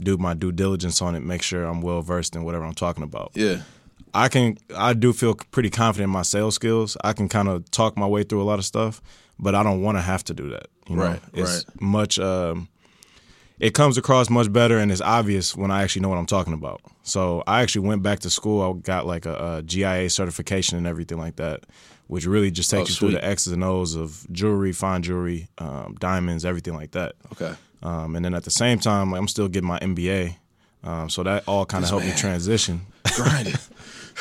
do 0.00 0.16
my 0.16 0.34
due 0.34 0.50
diligence 0.52 1.00
on 1.02 1.14
it, 1.14 1.20
make 1.20 1.42
sure 1.42 1.64
I'm 1.64 1.82
well 1.82 2.02
versed 2.02 2.34
in 2.36 2.42
whatever 2.44 2.64
I'm 2.64 2.74
talking 2.74 3.04
about. 3.04 3.30
Yeah, 3.34 3.60
I 4.16 4.28
can 4.28 4.58
I 4.76 4.92
do 4.94 5.12
feel 5.12 5.34
pretty 5.50 5.70
confident 5.70 6.04
in 6.08 6.10
my 6.12 6.22
sales 6.22 6.54
skills. 6.54 6.96
I 7.04 7.12
can 7.12 7.28
kind 7.28 7.48
of 7.48 7.70
talk 7.70 7.96
my 7.96 8.06
way 8.06 8.22
through 8.22 8.42
a 8.42 8.44
lot 8.50 8.58
of 8.58 8.64
stuff, 8.64 9.00
but 9.38 9.54
I 9.54 9.62
don't 9.62 9.82
want 9.82 9.98
to 9.98 10.02
have 10.02 10.24
to 10.24 10.34
do 10.34 10.50
that. 10.50 10.66
You 10.88 10.96
know, 10.96 11.02
Right, 11.02 11.20
it's 11.34 11.64
right. 11.68 11.80
much. 11.80 12.18
Um, 12.18 12.68
it 13.58 13.72
comes 13.72 13.96
across 13.96 14.28
much 14.28 14.52
better 14.52 14.76
and 14.78 14.92
it's 14.92 15.00
obvious 15.00 15.56
when 15.56 15.70
I 15.70 15.82
actually 15.82 16.02
know 16.02 16.10
what 16.10 16.18
I'm 16.18 16.26
talking 16.26 16.52
about. 16.52 16.80
So 17.02 17.42
I 17.46 17.62
actually 17.62 17.86
went 17.88 18.02
back 18.02 18.18
to 18.20 18.30
school. 18.30 18.60
I 18.62 18.72
got 18.80 19.06
like 19.06 19.24
a, 19.26 19.56
a 19.58 19.62
GIA 19.62 20.10
certification 20.10 20.76
and 20.76 20.86
everything 20.86 21.16
like 21.18 21.36
that, 21.36 21.64
which 22.06 22.26
really 22.26 22.50
just 22.50 22.70
takes 22.70 22.90
Oh, 22.90 22.92
you 22.92 22.96
through 22.96 23.10
the 23.12 23.24
X's 23.24 23.52
and 23.54 23.64
O's 23.64 23.94
of 23.94 24.26
jewelry, 24.30 24.72
fine 24.72 25.02
jewelry, 25.02 25.48
um, 25.58 25.96
diamonds, 25.98 26.44
everything 26.44 26.74
like 26.74 26.90
that. 26.90 27.14
okay. 27.32 27.54
Um, 27.82 28.14
and 28.16 28.24
then 28.24 28.34
at 28.34 28.44
the 28.44 28.50
same 28.50 28.78
time, 28.78 29.14
I'm 29.14 29.28
still 29.28 29.48
getting 29.48 29.68
my 29.68 29.78
MBA. 29.78 30.36
Um, 30.84 31.08
so 31.10 31.22
that 31.22 31.44
all 31.48 31.64
kind 31.66 31.82
of 31.82 31.90
helped 31.90 32.04
me 32.06 32.12
transition 32.12 32.82
Grind 33.16 33.48
it. 33.48 33.56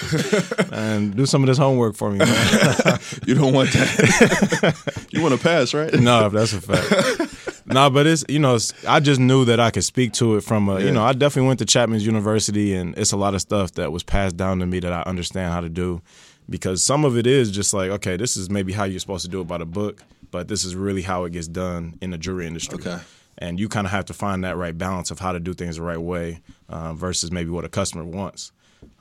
and 0.71 1.15
do 1.15 1.25
some 1.25 1.43
of 1.43 1.47
this 1.47 1.57
homework 1.57 1.95
for 1.95 2.11
me, 2.11 2.19
man. 2.19 2.27
You 3.25 3.35
don't 3.35 3.53
want 3.53 3.71
that. 3.71 5.07
you 5.11 5.21
want 5.21 5.33
to 5.35 5.41
pass, 5.41 5.73
right? 5.73 5.93
no, 5.93 6.29
that's 6.29 6.53
a 6.53 6.61
fact. 6.61 7.65
no, 7.65 7.89
but 7.89 8.05
it's 8.07 8.23
you 8.29 8.39
know 8.39 8.55
it's, 8.55 8.73
I 8.85 8.99
just 8.99 9.19
knew 9.19 9.45
that 9.45 9.59
I 9.59 9.71
could 9.71 9.83
speak 9.83 10.13
to 10.13 10.35
it 10.35 10.41
from 10.41 10.69
a 10.69 10.79
Yeah. 10.79 10.85
you 10.87 10.91
know 10.91 11.03
I 11.03 11.13
definitely 11.13 11.47
went 11.47 11.59
to 11.59 11.65
Chapman's 11.65 12.05
University 12.05 12.75
and 12.75 12.97
it's 12.97 13.11
a 13.11 13.17
lot 13.17 13.33
of 13.33 13.41
stuff 13.41 13.73
that 13.73 13.91
was 13.91 14.03
passed 14.03 14.37
down 14.37 14.59
to 14.59 14.65
me 14.65 14.79
that 14.79 14.91
I 14.93 15.01
understand 15.03 15.51
how 15.53 15.61
to 15.61 15.69
do 15.69 16.01
because 16.49 16.83
some 16.83 17.05
of 17.05 17.17
it 17.17 17.25
is 17.25 17.49
just 17.51 17.73
like 17.73 17.89
okay 17.91 18.17
this 18.17 18.37
is 18.37 18.49
maybe 18.49 18.73
how 18.73 18.83
you're 18.83 18.99
supposed 18.99 19.25
to 19.25 19.31
do 19.31 19.41
it 19.41 19.47
by 19.47 19.57
the 19.57 19.65
book 19.65 20.03
but 20.31 20.47
this 20.47 20.63
is 20.65 20.75
really 20.75 21.01
how 21.01 21.23
it 21.23 21.31
gets 21.31 21.47
done 21.47 21.97
in 22.01 22.09
the 22.11 22.17
jewelry 22.17 22.45
industry. 22.45 22.77
Okay. 22.79 22.99
And 23.37 23.59
you 23.59 23.69
kind 23.69 23.85
of 23.87 23.91
have 23.91 24.05
to 24.05 24.13
find 24.13 24.43
that 24.43 24.57
right 24.57 24.77
balance 24.77 25.09
of 25.11 25.19
how 25.19 25.31
to 25.31 25.39
do 25.39 25.53
things 25.53 25.75
the 25.77 25.81
right 25.81 25.99
way 25.99 26.41
uh, 26.67 26.93
versus 26.93 27.31
maybe 27.31 27.49
what 27.51 27.63
a 27.63 27.69
customer 27.69 28.03
wants. 28.03 28.51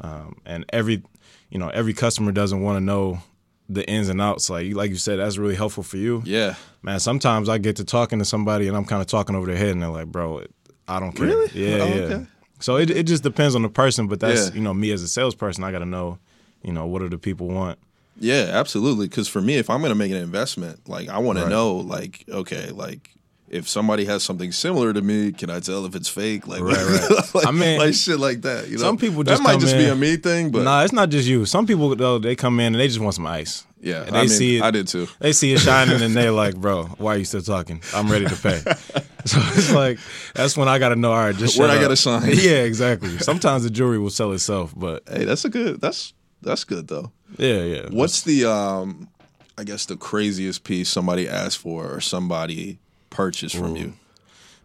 Um, 0.01 0.37
and 0.45 0.65
every, 0.73 1.03
you 1.51 1.59
know, 1.59 1.69
every 1.69 1.93
customer 1.95 2.33
doesn't 2.33 2.61
want 2.63 2.77
to 2.77 2.81
know 2.85 3.21
the 3.69 3.89
ins 3.89 4.09
and 4.09 4.21
outs. 4.21 4.51
Like 4.51 4.75
like 4.75 4.91
you 4.91 4.97
said, 4.97 5.19
that's 5.19 5.39
really 5.39 5.55
helpful 5.55 5.83
for 5.83 5.97
you 5.97 6.23
Yeah. 6.27 6.55
man, 6.83 7.01
sometimes 7.01 7.49
I 7.49 7.59
get 7.59 7.77
to 7.77 7.85
talking 7.85 8.19
to 8.19 8.25
somebody 8.25 8.69
and 8.69 8.77
I'm 8.77 8.85
kind 8.85 9.01
of 9.01 9.07
talking 9.09 9.35
over 9.35 9.47
their 9.47 9.57
head 9.57 9.71
and 9.71 9.81
they're 9.83 9.89
like, 9.89 10.07
bro, 10.09 10.45
I 10.87 11.01
don't 11.01 11.13
care. 11.13 11.27
Really? 11.29 11.51
Yeah, 11.55 11.79
Oh, 11.79 11.87
yeah. 11.89 12.01
okay. 12.03 12.27
So 12.61 12.77
it, 12.77 12.91
it 12.91 13.05
just 13.07 13.23
depends 13.23 13.55
on 13.55 13.63
the 13.63 13.69
person, 13.71 14.07
but 14.07 14.21
that's, 14.21 14.49
Yeah. 14.49 14.55
you 14.55 14.61
know, 14.61 14.75
me 14.75 14.91
as 14.93 15.03
a 15.03 15.09
salesperson, 15.09 15.65
I 15.65 15.73
got 15.73 15.79
to 15.81 15.87
know, 15.87 16.19
you 16.63 16.73
know, 16.73 16.87
what 16.87 16.99
do 17.01 17.09
the 17.09 17.19
people 17.19 17.49
want? 17.49 17.79
Yeah, 18.19 18.49
absolutely. 18.53 19.09
Because 19.09 19.29
for 19.29 19.41
me, 19.41 19.57
if 19.57 19.69
I'm 19.71 19.81
going 19.81 19.91
to 19.91 19.95
make 19.97 20.13
an 20.13 20.19
investment, 20.19 20.89
like 20.89 21.09
I 21.09 21.19
want 21.19 21.39
Right. 21.39 21.45
to 21.45 21.51
know, 21.51 21.77
like, 21.77 22.25
okay, 22.29 22.71
like 22.71 23.11
if 23.49 23.69
somebody 23.69 24.05
has 24.07 24.23
something 24.23 24.51
similar 24.53 24.93
to 24.93 25.03
me, 25.03 25.31
can 25.33 25.51
I 25.51 25.61
tell 25.61 25.85
if 25.87 25.95
it's 25.95 26.09
fake? 26.09 26.47
Like, 26.49 26.61
Right, 26.63 26.77
right. 26.77 27.21
like, 27.35 27.47
I 27.47 27.51
mean, 27.51 27.79
like 27.79 27.95
shit 27.95 28.19
like 28.19 28.43
that. 28.43 28.69
You 28.69 28.77
know, 28.79 28.83
some 28.83 28.97
people 28.97 29.23
that 29.25 29.31
just 29.33 29.43
might 29.43 29.53
come 29.53 29.61
just 29.61 29.77
be 29.77 29.85
a 29.87 29.95
me 29.95 30.17
thing, 30.17 30.51
but 30.51 30.63
nah, 30.63 30.83
it's 30.83 30.93
not 30.93 31.11
just 31.11 31.29
you. 31.29 31.45
Some 31.47 31.67
people, 31.67 31.95
though, 31.95 32.19
they 32.19 32.35
come 32.37 32.59
in 32.61 32.67
and 32.75 32.77
they 32.81 32.89
just 32.89 33.01
want 33.01 33.15
some 33.15 33.27
ice. 33.27 33.65
yeah, 33.81 34.03
And 34.05 34.17
I 34.17 34.21
they 34.23 34.27
mean, 34.29 34.29
see 34.31 34.57
it. 34.57 34.63
I 34.63 34.71
did 34.71 34.89
too. 34.89 35.07
They 35.21 35.33
see 35.33 35.53
it 35.53 35.61
shining 35.61 36.01
and 36.03 36.15
they're 36.17 36.33
like, 36.33 36.57
bro, 36.61 36.85
why 36.99 37.15
are 37.15 37.19
you 37.19 37.25
still 37.25 37.43
talking? 37.43 37.83
I'm 37.95 38.11
ready 38.11 38.25
to 38.27 38.37
pay. 38.37 38.59
so 39.27 39.39
it's 39.55 39.73
like, 39.73 39.99
that's 40.35 40.57
when 40.57 40.69
I 40.69 40.79
got 40.79 40.89
to 40.89 40.97
know, 40.97 41.13
all 41.13 41.19
right, 41.19 41.37
just 41.37 41.59
Where'd 41.59 41.71
I 41.71 41.81
got 41.81 41.91
a 41.93 41.97
sign? 41.97 42.23
yeah, 42.35 42.63
exactly. 42.65 43.19
Sometimes 43.19 43.63
the 43.65 43.71
jewelry 43.71 43.99
will 43.99 44.11
sell 44.11 44.33
itself, 44.33 44.73
but 44.77 45.03
Hey, 45.09 45.25
that's 45.27 45.45
a 45.45 45.51
good. 45.51 45.81
That's 45.81 46.13
that's 46.43 46.65
good 46.65 46.89
though. 46.89 47.13
yeah, 47.39 47.63
yeah. 47.63 47.89
What's 47.91 48.23
the 48.23 48.45
um, 48.47 49.09
I 49.57 49.65
guess 49.65 49.87
the 49.87 49.97
craziest 49.97 50.65
piece 50.65 50.89
somebody 50.89 51.29
asked 51.29 51.59
for 51.59 51.87
or 51.95 52.01
somebody 52.01 52.81
purchased 53.15 53.57
from 53.57 53.77
you? 53.77 53.95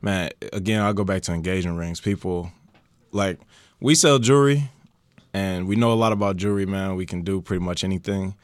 man, 0.02 0.32
again, 0.54 0.82
I'll 0.82 0.94
go 0.94 1.04
back 1.04 1.22
to 1.24 1.34
engagement 1.34 1.78
rings. 1.78 2.00
People 2.02 2.52
like 3.12 3.40
we 3.80 3.96
sell 3.96 4.20
jewelry 4.20 4.70
and 5.34 5.68
we 5.68 5.76
know 5.76 5.92
a 5.92 5.96
lot 5.96 6.12
about 6.12 6.38
jewelry, 6.38 6.66
man. 6.66 6.96
We 6.96 7.06
can 7.06 7.22
do 7.24 7.42
pretty 7.42 7.64
much 7.64 7.84
anything. 7.84 8.36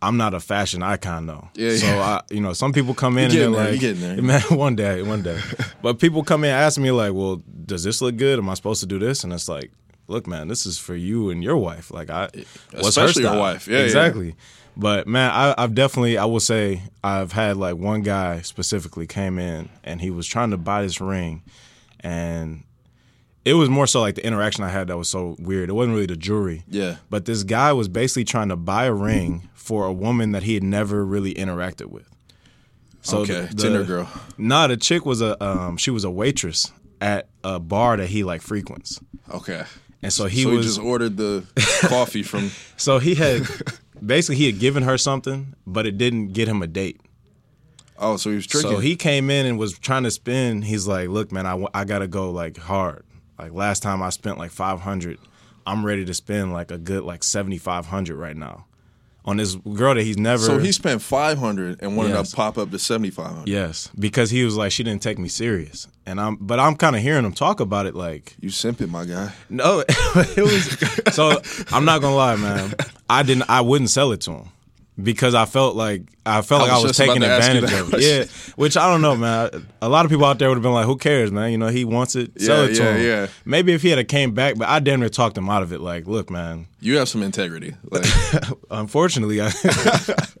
I'm 0.00 0.16
not 0.16 0.34
a 0.34 0.40
fashion 0.40 0.82
icon 0.82 1.26
though. 1.26 1.48
Yeah, 1.54 1.76
so 1.76 1.86
yeah. 1.86 2.02
I 2.02 2.20
you 2.30 2.40
know, 2.40 2.52
some 2.52 2.72
people 2.72 2.92
come 2.92 3.18
in 3.18 3.24
and 3.24 3.32
they're 3.32 3.40
there, 3.50 3.50
like 3.50 3.80
you're 3.80 3.94
getting 3.94 4.26
Man, 4.26 4.40
one 4.50 4.74
day, 4.74 5.02
one 5.02 5.22
day. 5.22 5.40
but 5.80 6.00
people 6.00 6.24
come 6.24 6.42
in 6.44 6.50
and 6.50 6.58
ask 6.58 6.78
me 6.78 6.90
like, 6.90 7.12
Well, 7.12 7.42
does 7.64 7.84
this 7.84 8.02
look 8.02 8.16
good? 8.16 8.38
Am 8.38 8.48
I 8.48 8.54
supposed 8.54 8.80
to 8.80 8.86
do 8.86 8.98
this? 8.98 9.22
And 9.22 9.32
it's 9.32 9.48
like, 9.48 9.70
look, 10.08 10.26
man, 10.26 10.48
this 10.48 10.66
is 10.66 10.78
for 10.78 10.96
you 10.96 11.30
and 11.30 11.42
your 11.42 11.56
wife. 11.56 11.92
Like 11.92 12.10
I 12.10 12.28
what's 12.72 12.96
her 12.96 13.04
Especially 13.04 13.22
your 13.22 13.38
wife. 13.38 13.68
Yeah, 13.68 13.84
yeah. 13.84 14.32
But 14.76 15.06
man, 15.06 15.30
I, 15.30 15.54
I've 15.58 15.74
definitely, 15.74 16.16
I 16.16 16.24
will 16.24 16.40
say, 16.40 16.82
I've 17.04 17.32
had 17.32 17.56
like 17.56 17.76
one 17.76 18.02
guy 18.02 18.40
specifically 18.40 19.06
came 19.06 19.38
in 19.38 19.68
and 19.84 20.00
he 20.00 20.10
was 20.10 20.26
trying 20.26 20.50
to 20.50 20.56
buy 20.56 20.82
this 20.82 21.00
ring, 21.00 21.42
and 22.00 22.64
it 23.44 23.54
was 23.54 23.68
more 23.68 23.86
so 23.86 24.00
like 24.00 24.14
the 24.14 24.24
interaction 24.26 24.64
I 24.64 24.68
had 24.70 24.88
that 24.88 24.96
was 24.96 25.08
so 25.08 25.36
weird. 25.38 25.68
It 25.68 25.72
wasn't 25.72 25.94
really 25.94 26.06
the 26.06 26.16
jewelry. 26.16 26.62
Yeah. 26.68 26.96
But 27.10 27.24
this 27.26 27.42
guy 27.42 27.72
was 27.72 27.88
basically 27.88 28.24
trying 28.24 28.48
to 28.48 28.56
buy 28.56 28.84
a 28.86 28.92
ring 28.94 29.48
for 29.54 29.84
a 29.86 29.92
woman 29.92 30.32
that 30.32 30.42
he 30.44 30.54
had 30.54 30.62
never 30.62 31.04
really 31.04 31.34
interacted 31.34 31.86
with. 31.86 32.08
So 33.02 33.18
okay, 33.18 33.42
the- 33.42 33.54
the- 33.54 33.62
Tinder 33.62 33.84
girl. 33.84 34.08
Nah, 34.38 34.68
the 34.68 34.76
chick 34.76 35.04
was 35.04 35.20
a 35.20 35.42
um, 35.44 35.76
she 35.76 35.90
was 35.90 36.04
a 36.04 36.10
waitress 36.10 36.70
at 37.00 37.28
a 37.44 37.58
bar 37.58 37.96
that 37.96 38.06
he 38.08 38.22
like 38.24 38.40
frequents, 38.42 39.00
Okay. 39.28 39.64
and 40.02 40.12
so 40.12 40.26
he 40.26 40.44
so 40.44 40.50
was 40.50 40.58
he 40.64 40.68
just 40.68 40.80
ordered 40.80 41.16
the 41.16 41.44
coffee 41.88 42.22
from. 42.22 42.50
so 42.76 43.00
he 43.00 43.16
had 43.16 43.42
basically 44.04 44.36
he 44.36 44.46
had 44.46 44.58
given 44.58 44.82
her 44.82 44.98
something, 44.98 45.54
but 45.66 45.86
it 45.86 45.98
didn't 45.98 46.28
get 46.32 46.48
him 46.48 46.62
a 46.62 46.66
date. 46.66 47.00
Oh, 47.98 48.16
so 48.16 48.30
he 48.30 48.36
was 48.36 48.46
tricking. 48.46 48.70
So 48.70 48.78
he 48.78 48.96
came 48.96 49.30
in 49.30 49.46
and 49.46 49.58
was 49.58 49.78
trying 49.78 50.02
to 50.04 50.10
spend. 50.10 50.64
He's 50.64 50.86
like, 50.88 51.08
"Look, 51.08 51.30
man, 51.30 51.46
I, 51.46 51.64
I 51.72 51.84
gotta 51.84 52.08
go 52.08 52.30
like 52.30 52.56
hard. 52.58 53.04
Like 53.38 53.52
last 53.52 53.82
time 53.82 54.02
I 54.02 54.10
spent 54.10 54.38
like 54.38 54.50
five 54.50 54.80
hundred. 54.80 55.18
I'm 55.66 55.86
ready 55.86 56.04
to 56.04 56.14
spend 56.14 56.52
like 56.52 56.70
a 56.72 56.78
good 56.78 57.04
like 57.04 57.22
seventy 57.22 57.58
five 57.58 57.86
hundred 57.86 58.16
right 58.16 58.36
now 58.36 58.66
on 59.24 59.36
this 59.36 59.54
girl 59.54 59.94
that 59.94 60.02
he's 60.02 60.18
never. 60.18 60.42
So 60.42 60.58
he 60.58 60.72
spent 60.72 61.00
five 61.00 61.38
hundred 61.38 61.80
and 61.80 61.96
wanted 61.96 62.10
Yes. 62.14 62.30
to 62.30 62.36
pop 62.36 62.58
up 62.58 62.72
to 62.72 62.78
seventy 62.80 63.10
five 63.10 63.30
hundred. 63.30 63.48
yes, 63.48 63.88
because 63.96 64.30
he 64.30 64.44
was 64.44 64.56
like 64.56 64.72
she 64.72 64.82
didn't 64.82 65.02
take 65.02 65.18
me 65.20 65.28
serious, 65.28 65.86
and 66.04 66.20
I'm 66.20 66.36
but 66.40 66.58
I'm 66.58 66.74
kind 66.74 66.96
of 66.96 67.02
hearing 67.02 67.24
him 67.24 67.32
talk 67.32 67.60
about 67.60 67.86
it 67.86 67.94
like 67.94 68.34
You 68.40 68.48
simping, 68.48 68.90
my 68.90 69.04
guy. 69.04 69.32
no, 69.48 69.84
it 69.88 70.36
was. 70.42 71.14
so 71.14 71.40
I'm 71.70 71.84
not 71.84 72.00
gonna 72.00 72.16
lie, 72.16 72.34
man. 72.36 72.74
I 73.12 73.22
didn't. 73.22 73.44
I 73.48 73.60
wouldn't 73.60 73.90
sell 73.90 74.12
it 74.12 74.20
to 74.22 74.32
him 74.32 74.48
because 75.02 75.34
I 75.34 75.44
felt 75.46 75.74
like 75.74 76.02
I 76.24 76.42
felt 76.42 76.60
I 76.60 76.64
like 76.64 76.72
I 76.72 76.74
was 76.76 76.82
was 76.84 76.90
just 76.96 77.00
about 77.00 77.14
taking 77.14 77.22
to 77.28 77.34
advantage 77.36 77.80
of 77.80 77.94
it. 77.94 78.00
Yeah, 78.02 78.52
which 78.56 78.76
I 78.76 78.90
don't 78.90 79.00
know, 79.00 79.16
man. 79.16 79.66
A 79.80 79.88
lot 79.88 80.04
of 80.04 80.10
people 80.10 80.24
out 80.24 80.38
there 80.38 80.48
would 80.48 80.56
have 80.56 80.62
been 80.62 80.72
like, 80.72 80.86
"Who 80.86 80.96
cares, 80.96 81.32
man? 81.32 81.50
You 81.50 81.58
know, 81.58 81.68
he 81.68 81.84
wants 81.84 82.14
it. 82.16 82.40
Sell 82.40 82.64
Yeah, 82.64 82.70
it 82.70 82.74
to 82.74 82.82
yeah, 82.82 82.94
him." 82.94 83.06
yeah. 83.06 83.26
Maybe 83.44 83.72
if 83.72 83.82
he 83.82 83.88
had 83.88 83.98
a 83.98 84.04
came 84.04 84.32
back, 84.34 84.56
but 84.56 84.68
I 84.68 84.78
damn 84.80 85.00
near 85.00 85.08
talked 85.08 85.36
him 85.36 85.48
out 85.48 85.62
of 85.62 85.72
it. 85.72 85.80
Like, 85.80 86.06
look, 86.06 86.30
man. 86.30 86.66
You 86.80 86.98
have 86.98 87.08
some 87.08 87.22
integrity. 87.22 87.74
Like, 87.90 88.04
Unfortunately, 88.70 89.40
I. 89.40 89.50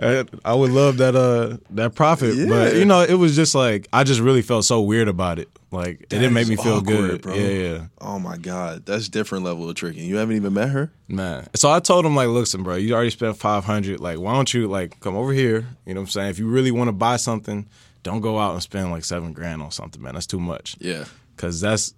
I 0.00 0.24
I 0.44 0.54
would 0.54 0.70
love 0.70 0.98
that 0.98 1.14
uh 1.14 1.58
that 1.70 1.94
profit, 1.94 2.48
but 2.48 2.76
you 2.76 2.84
know 2.84 3.02
it 3.02 3.14
was 3.14 3.36
just 3.36 3.54
like 3.54 3.88
I 3.92 4.04
just 4.04 4.20
really 4.20 4.42
felt 4.42 4.64
so 4.64 4.80
weird 4.80 5.08
about 5.08 5.38
it. 5.38 5.48
Like 5.70 6.02
it 6.02 6.08
didn't 6.10 6.34
make 6.34 6.48
me 6.48 6.56
feel 6.56 6.76
awkward, 6.78 6.84
good, 6.86 7.22
bro. 7.22 7.34
Yeah, 7.34 7.48
yeah. 7.48 7.86
oh 8.00 8.18
my 8.18 8.36
god, 8.36 8.84
that's 8.84 9.08
different 9.08 9.44
level 9.44 9.68
of 9.68 9.74
tricking. 9.74 10.04
You 10.04 10.16
haven't 10.16 10.36
even 10.36 10.52
met 10.52 10.68
her. 10.68 10.92
Man. 11.08 11.48
So 11.54 11.70
I 11.70 11.80
told 11.80 12.04
him 12.04 12.14
like, 12.14 12.28
listen, 12.28 12.62
bro, 12.62 12.76
you 12.76 12.94
already 12.94 13.10
spent 13.10 13.38
five 13.38 13.64
hundred. 13.64 13.98
Like, 14.00 14.18
why 14.18 14.34
don't 14.34 14.52
you 14.52 14.68
like 14.68 15.00
come 15.00 15.16
over 15.16 15.32
here? 15.32 15.66
You 15.86 15.94
know 15.94 16.00
what 16.00 16.06
I'm 16.06 16.10
saying? 16.10 16.30
If 16.30 16.38
you 16.38 16.46
really 16.48 16.70
want 16.70 16.88
to 16.88 16.92
buy 16.92 17.16
something, 17.16 17.66
don't 18.02 18.20
go 18.20 18.38
out 18.38 18.52
and 18.52 18.62
spend 18.62 18.90
like 18.90 19.04
seven 19.04 19.32
grand 19.32 19.62
on 19.62 19.70
something, 19.70 20.02
man. 20.02 20.14
That's 20.14 20.26
too 20.26 20.40
much. 20.40 20.76
Yeah. 20.78 21.04
Cause 21.38 21.60
that's 21.60 21.94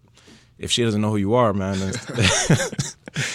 if 0.58 0.70
she 0.70 0.82
doesn't 0.84 1.00
know 1.00 1.10
who 1.10 1.16
you 1.16 1.34
are, 1.34 1.52
man. 1.52 1.78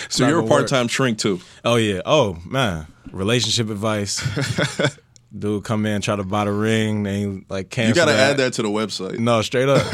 So 0.10 0.28
you're 0.28 0.40
a 0.40 0.48
part 0.48 0.68
time 0.68 0.90
shrink 0.90 1.20
too. 1.20 1.40
oh 1.64 1.78
yeah. 1.78 2.02
Oh 2.06 2.38
man. 2.46 2.86
Relationship 3.12 3.70
advice. 3.70 4.22
Dude 5.38 5.64
come 5.64 5.86
in, 5.86 6.02
try 6.02 6.16
to 6.16 6.24
buy 6.24 6.46
the 6.46 6.52
ring, 6.52 7.04
they 7.04 7.44
like 7.50 7.70
cancel 7.70 7.90
You 7.90 7.94
got 7.94 8.06
to 8.12 8.18
that. 8.18 8.32
add 8.32 8.38
that 8.38 8.54
to 8.54 8.64
the 8.64 8.68
website. 8.68 9.20
No, 9.20 9.42
straight 9.44 9.70
up. 9.70 9.86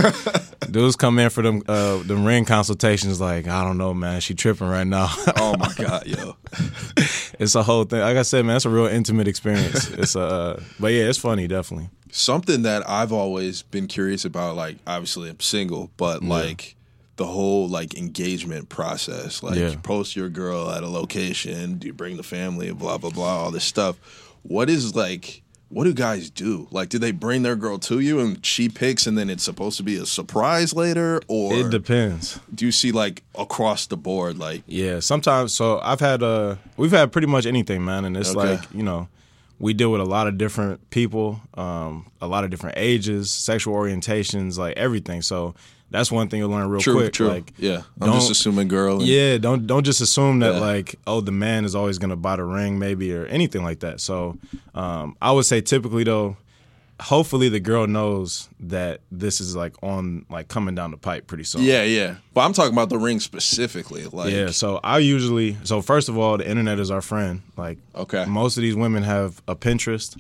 dudes 0.72 0.96
come 0.96 1.20
in 1.20 1.30
for 1.30 1.42
them 1.44 1.62
uh 1.68 1.98
them 1.98 2.24
ring 2.26 2.46
consultations. 2.46 3.20
Like 3.22 3.48
I 3.48 3.64
don't 3.64 3.78
know, 3.78 3.94
man, 3.94 4.22
she 4.22 4.34
tripping 4.34 4.68
right 4.68 4.88
now. 4.88 5.10
oh 5.38 5.56
my 5.60 5.72
god, 5.76 6.08
yo, 6.08 6.38
it's 7.38 7.54
a 7.54 7.62
whole 7.64 7.84
thing. 7.84 8.00
Like 8.00 8.16
I 8.18 8.22
said, 8.24 8.46
man, 8.46 8.56
it's 8.56 8.66
a 8.66 8.70
real 8.70 8.88
intimate 8.88 9.28
experience. 9.28 9.90
It's 9.92 10.16
a, 10.16 10.22
uh, 10.22 10.64
but 10.80 10.94
yeah, 10.94 11.04
it's 11.04 11.20
funny, 11.20 11.48
definitely. 11.48 11.90
something 12.12 12.62
that 12.64 12.90
I've 12.90 13.12
always 13.12 13.62
been 13.62 13.88
curious 13.88 14.24
about. 14.26 14.56
Like, 14.56 14.78
obviously, 14.88 15.30
I'm 15.30 15.40
single, 15.42 15.92
but 15.98 16.24
like 16.24 16.75
the 17.18 17.26
whole 17.26 17.68
like 17.68 17.96
engagement 17.98 18.70
process. 18.70 19.42
Like, 19.42 19.56
Yeah. 19.56 19.70
you 19.72 19.78
post 19.78 20.16
your 20.16 20.30
girl 20.30 20.70
at 20.70 20.84
a 20.84 20.90
location, 20.90 21.78
do 21.78 21.88
you 21.88 21.94
bring 21.94 22.18
the 22.18 22.24
family, 22.24 22.72
blah 22.72 22.98
blah 22.98 23.10
blah, 23.12 23.44
all 23.44 23.52
this 23.52 23.64
stuff. 23.64 23.96
What 24.44 24.70
is 24.70 24.96
like? 24.96 25.42
What 25.70 25.86
do 25.86 25.94
guys 25.94 26.30
do? 26.30 26.68
Like, 26.72 26.90
do 26.90 27.00
they 27.00 27.12
bring 27.12 27.42
their 27.42 27.56
girl 27.56 27.80
to 27.80 28.00
you 28.00 28.20
and 28.20 28.46
she 28.46 28.70
picks, 28.70 29.08
and 29.08 29.18
then 29.18 29.30
it's 29.32 29.44
supposed 29.44 29.78
to 29.78 29.84
be 29.84 29.96
a 29.96 30.06
surprise 30.06 30.74
later, 30.76 31.20
or 31.28 31.54
It 31.56 31.72
depends. 31.72 32.40
do 32.54 32.66
you 32.66 32.72
see 32.72 32.92
like 32.92 33.24
across 33.38 33.88
the 33.88 33.98
board, 33.98 34.38
like 34.38 34.62
Yeah, 34.68 35.00
sometimes. 35.00 35.54
So 35.54 35.80
I've 35.84 36.00
had 36.02 36.22
uh, 36.22 36.58
we've 36.78 36.92
had 36.92 37.12
pretty 37.12 37.28
much 37.28 37.46
anything, 37.48 37.84
man, 37.84 38.06
and 38.06 38.16
it's 38.16 38.30
Okay. 38.36 38.52
like 38.58 38.62
you 38.74 38.84
know, 38.84 39.08
we 39.60 39.74
deal 39.74 39.92
with 39.92 40.02
a 40.02 40.06
lot 40.06 40.28
of 40.28 40.38
different 40.38 40.90
people, 40.90 41.40
um, 41.56 42.12
a 42.22 42.28
lot 42.28 42.44
of 42.44 42.50
different 42.50 42.78
ages, 42.78 43.32
sexual 43.32 43.74
orientations, 43.76 44.58
like 44.58 44.76
everything. 44.78 45.22
So 45.22 45.56
that's 45.92 46.12
one 46.12 46.28
thing 46.28 46.40
you'll 46.40 46.50
learn 46.50 46.68
real 46.68 46.82
true, 46.82 46.96
quick. 46.96 47.14
true? 47.14 47.28
Like, 47.28 47.54
yeah, 47.58 47.84
I'm 48.02 48.12
just 48.14 48.30
assuming 48.32 48.68
girl. 48.68 48.98
And, 49.00 49.08
yeah, 49.08 49.38
don't 49.38 49.66
don't 49.68 49.84
just 49.84 50.02
assume 50.02 50.40
that 50.40 50.56
Yeah. 50.56 50.60
like 50.60 50.96
oh 51.08 51.22
the 51.22 51.32
man 51.32 51.64
is 51.64 51.76
always 51.76 51.98
gonna 52.00 52.16
buy 52.18 52.36
the 52.36 52.44
ring 52.44 52.80
maybe 52.80 53.14
or 53.14 53.26
anything 53.28 53.64
like 53.64 53.80
that. 53.80 54.02
So 54.02 54.38
um, 54.74 55.16
I 55.22 55.32
would 55.32 55.46
say 55.46 55.62
typically 55.62 56.04
though, 56.04 56.38
hopefully 57.02 57.50
the 57.50 57.60
girl 57.60 57.88
knows 57.88 58.48
that 58.60 59.02
this 59.12 59.42
is 59.42 59.56
like 59.56 59.76
on 59.84 60.26
like 60.30 60.48
coming 60.48 60.76
down 60.76 60.92
the 60.92 60.98
pipe 60.98 61.28
pretty 61.28 61.44
soon. 61.44 61.62
yeah, 61.64 61.84
yeah. 61.84 62.16
But 62.34 62.42
I'm 62.42 62.54
talking 62.54 62.74
about 62.74 62.90
the 62.90 62.98
ring 62.98 63.20
specifically. 63.20 64.06
Like, 64.06 64.32
Yeah, 64.34 64.52
so 64.52 64.80
I 64.84 65.00
usually 65.00 65.58
so 65.64 65.82
first 65.82 66.10
of 66.10 66.18
all, 66.18 66.38
the 66.38 66.48
internet 66.50 66.80
is 66.80 66.92
our 66.92 67.02
friend. 67.02 67.42
Like 67.58 67.78
Okay. 67.96 68.26
most 68.26 68.58
of 68.58 68.62
these 68.62 68.76
women 68.76 69.04
have 69.04 69.42
a 69.48 69.56
Pinterest. 69.56 70.18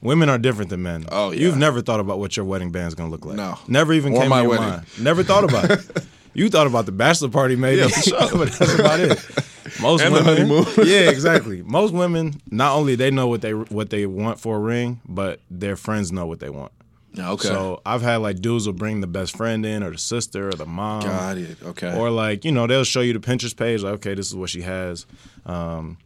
Women 0.00 0.28
are 0.28 0.38
different 0.38 0.70
than 0.70 0.82
men. 0.84 1.06
Oh, 1.10 1.32
yeah. 1.32 1.40
You've 1.40 1.56
never 1.56 1.80
thought 1.82 1.98
about 1.98 2.20
what 2.20 2.36
your 2.36 2.46
wedding 2.46 2.70
band 2.70 2.86
is 2.86 2.94
going 2.94 3.08
to 3.08 3.12
look 3.12 3.24
like. 3.26 3.34
No. 3.36 3.58
Never 3.66 3.92
even 3.92 4.12
Or 4.14 4.20
came 4.20 4.28
my 4.30 4.36
to 4.36 4.42
your 4.42 4.50
wedding. 4.50 4.68
mind. 4.68 4.86
Never 5.00 5.24
thought 5.24 5.44
about 5.44 5.70
it. 5.70 5.80
You 6.34 6.48
thought 6.50 6.68
about 6.68 6.86
the 6.86 6.92
bachelor 6.92 7.30
party 7.30 7.56
maybe, 7.56 7.80
Yeah, 7.80 7.88
for 7.88 8.00
sure. 8.02 8.18
but 8.32 8.52
that's 8.52 8.74
about 8.78 9.00
it. 9.00 9.18
Most 9.80 10.02
And 10.02 10.14
the 10.14 10.22
women, 10.22 10.48
honeymoon. 10.48 10.66
yeah, 10.86 11.10
exactly. 11.10 11.62
Most 11.66 11.92
women, 11.92 12.40
not 12.50 12.76
only 12.76 12.94
they 12.94 13.10
know 13.10 13.26
what 13.28 13.40
they 13.42 13.54
what 13.54 13.90
they 13.90 14.06
want 14.06 14.40
for 14.40 14.56
a 14.56 14.60
ring, 14.60 15.00
but 15.06 15.40
their 15.50 15.76
friends 15.76 16.12
know 16.12 16.26
what 16.26 16.40
they 16.40 16.50
want. 16.50 16.72
Okay. 17.18 17.48
So 17.48 17.80
I've 17.84 18.02
had 18.02 18.16
like 18.16 18.40
dudes 18.40 18.66
will 18.66 18.74
bring 18.74 19.00
the 19.00 19.06
best 19.06 19.36
friend 19.36 19.64
in, 19.66 19.82
or 19.82 19.90
the 19.90 19.98
sister, 19.98 20.48
or 20.48 20.52
the 20.52 20.66
mom, 20.66 21.02
Got 21.02 21.38
it. 21.38 21.58
Okay. 21.62 21.96
or 21.96 22.10
like 22.10 22.44
you 22.44 22.52
know 22.52 22.66
they'll 22.66 22.84
show 22.84 23.00
you 23.00 23.12
the 23.12 23.18
Pinterest 23.18 23.56
page 23.56 23.82
like 23.82 23.94
okay 23.94 24.14
this 24.14 24.28
is 24.28 24.34
what 24.36 24.50
she 24.50 24.62
has, 24.62 25.06
um, 25.46 25.98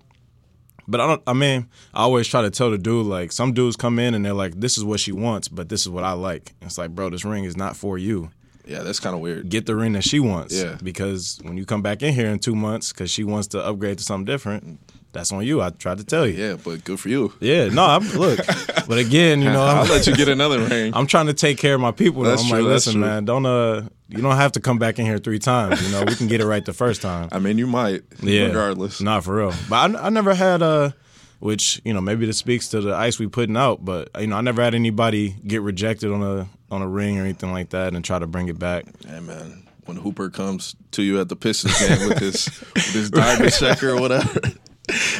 but 0.88 1.00
I 1.00 1.06
don't 1.06 1.22
I 1.26 1.32
mean 1.32 1.68
I 1.92 2.02
always 2.02 2.26
try 2.28 2.42
to 2.42 2.50
tell 2.50 2.70
the 2.70 2.78
dude 2.78 3.06
like 3.06 3.32
some 3.32 3.52
dudes 3.52 3.76
come 3.76 3.98
in 3.98 4.14
and 4.14 4.24
they're 4.24 4.32
like 4.32 4.54
this 4.58 4.78
is 4.78 4.84
what 4.84 5.00
she 5.00 5.12
wants 5.12 5.48
but 5.48 5.68
this 5.68 5.82
is 5.82 5.88
what 5.88 6.04
I 6.04 6.12
like 6.12 6.52
it's 6.62 6.78
like 6.78 6.90
bro 6.90 7.10
this 7.10 7.24
ring 7.24 7.44
is 7.44 7.56
not 7.56 7.76
for 7.76 7.98
you 7.98 8.30
yeah, 8.66 8.82
that's 8.82 9.00
kind 9.00 9.14
of 9.14 9.20
weird. 9.20 9.48
get 9.48 9.66
the 9.66 9.74
ring 9.76 9.92
that 9.92 10.04
she 10.04 10.20
wants 10.20 10.54
Yeah. 10.60 10.78
because 10.82 11.38
when 11.42 11.56
you 11.56 11.64
come 11.64 11.82
back 11.82 12.02
in 12.02 12.14
here 12.14 12.28
in 12.28 12.38
two 12.38 12.54
months 12.54 12.92
because 12.92 13.10
she 13.10 13.24
wants 13.24 13.48
to 13.48 13.64
upgrade 13.64 13.98
to 13.98 14.04
something 14.04 14.24
different 14.24 14.78
that's 15.12 15.30
on 15.30 15.44
you 15.44 15.60
I 15.60 15.68
tried 15.70 15.98
to 15.98 16.04
tell 16.04 16.26
you 16.26 16.42
Yeah, 16.42 16.56
but 16.62 16.84
good 16.84 16.98
for 16.98 17.08
you. 17.10 17.32
yeah 17.40 17.68
no 17.68 17.84
I'm 17.84 18.08
look 18.12 18.38
but 18.88 18.98
again 18.98 19.42
you 19.42 19.50
know 19.50 19.62
I'll 19.62 19.82
I'm, 19.82 19.88
let 19.90 20.06
you 20.06 20.14
get 20.16 20.28
another 20.28 20.60
ring. 20.68 20.92
I'm 20.94 21.06
trying 21.06 21.26
to 21.26 21.34
take 21.34 21.58
care 21.58 21.74
of 21.74 21.80
my 21.80 21.92
people. 21.92 22.22
That's 22.22 22.42
I'm 22.42 22.48
true, 22.48 22.58
like, 22.62 22.68
listen, 22.68 23.00
man, 23.00 23.24
don't 23.24 23.44
uh, 23.44 23.82
you 24.08 24.22
don't 24.22 24.36
have 24.36 24.52
to 24.52 24.60
come 24.60 24.78
back 24.78 24.98
in 24.98 25.04
here 25.06 25.18
three 25.18 25.38
times. 25.38 25.82
You 25.82 25.90
know, 25.92 26.04
we 26.06 26.14
can 26.14 26.28
get 26.28 26.40
it 26.40 26.46
right 26.46 26.64
the 26.64 26.72
first 26.74 27.00
time. 27.02 27.28
I 27.32 27.38
mean, 27.38 27.56
you 27.58 27.66
might. 27.66 28.02
Yeah, 28.22 28.46
Regardless. 28.46 29.00
Not 29.00 29.24
for 29.24 29.36
real. 29.36 29.54
But 29.70 29.96
I, 29.96 30.06
I 30.06 30.08
never 30.10 30.34
had 30.34 30.60
a 30.62 30.94
which 31.40 31.80
you 31.84 31.92
know 31.94 32.00
maybe 32.00 32.24
this 32.26 32.38
speaks 32.38 32.68
to 32.68 32.80
the 32.80 32.94
ice 32.94 33.18
we 33.18 33.26
putting 33.26 33.56
out. 33.56 33.84
But 33.84 34.08
you 34.20 34.26
know, 34.28 34.36
I 34.36 34.40
never 34.42 34.62
had 34.62 34.74
anybody 34.74 35.34
get 35.46 35.60
rejected 35.62 36.10
on 36.12 36.22
a 36.22 36.48
on 36.72 36.82
a 36.82 36.88
ring 36.88 37.18
or 37.18 37.22
anything 37.22 37.52
like 37.52 37.70
that 37.70 37.94
and 37.94 38.04
try 38.04 38.18
to 38.18 38.26
bring 38.26 38.48
it 38.48 38.58
back. 38.58 38.86
Hey 39.06 39.20
man, 39.20 39.68
when 39.84 39.98
Hooper 39.98 40.30
comes 40.30 40.74
to 40.92 41.02
you 41.02 41.20
at 41.20 41.28
the 41.28 41.36
Pistons 41.36 41.78
game 41.78 42.08
with 42.08 42.18
his 42.18 42.46
with 42.74 42.92
his 42.92 43.10
diamond 43.10 43.52
checker 43.52 43.90
or 43.90 44.00
whatever, 44.00 44.40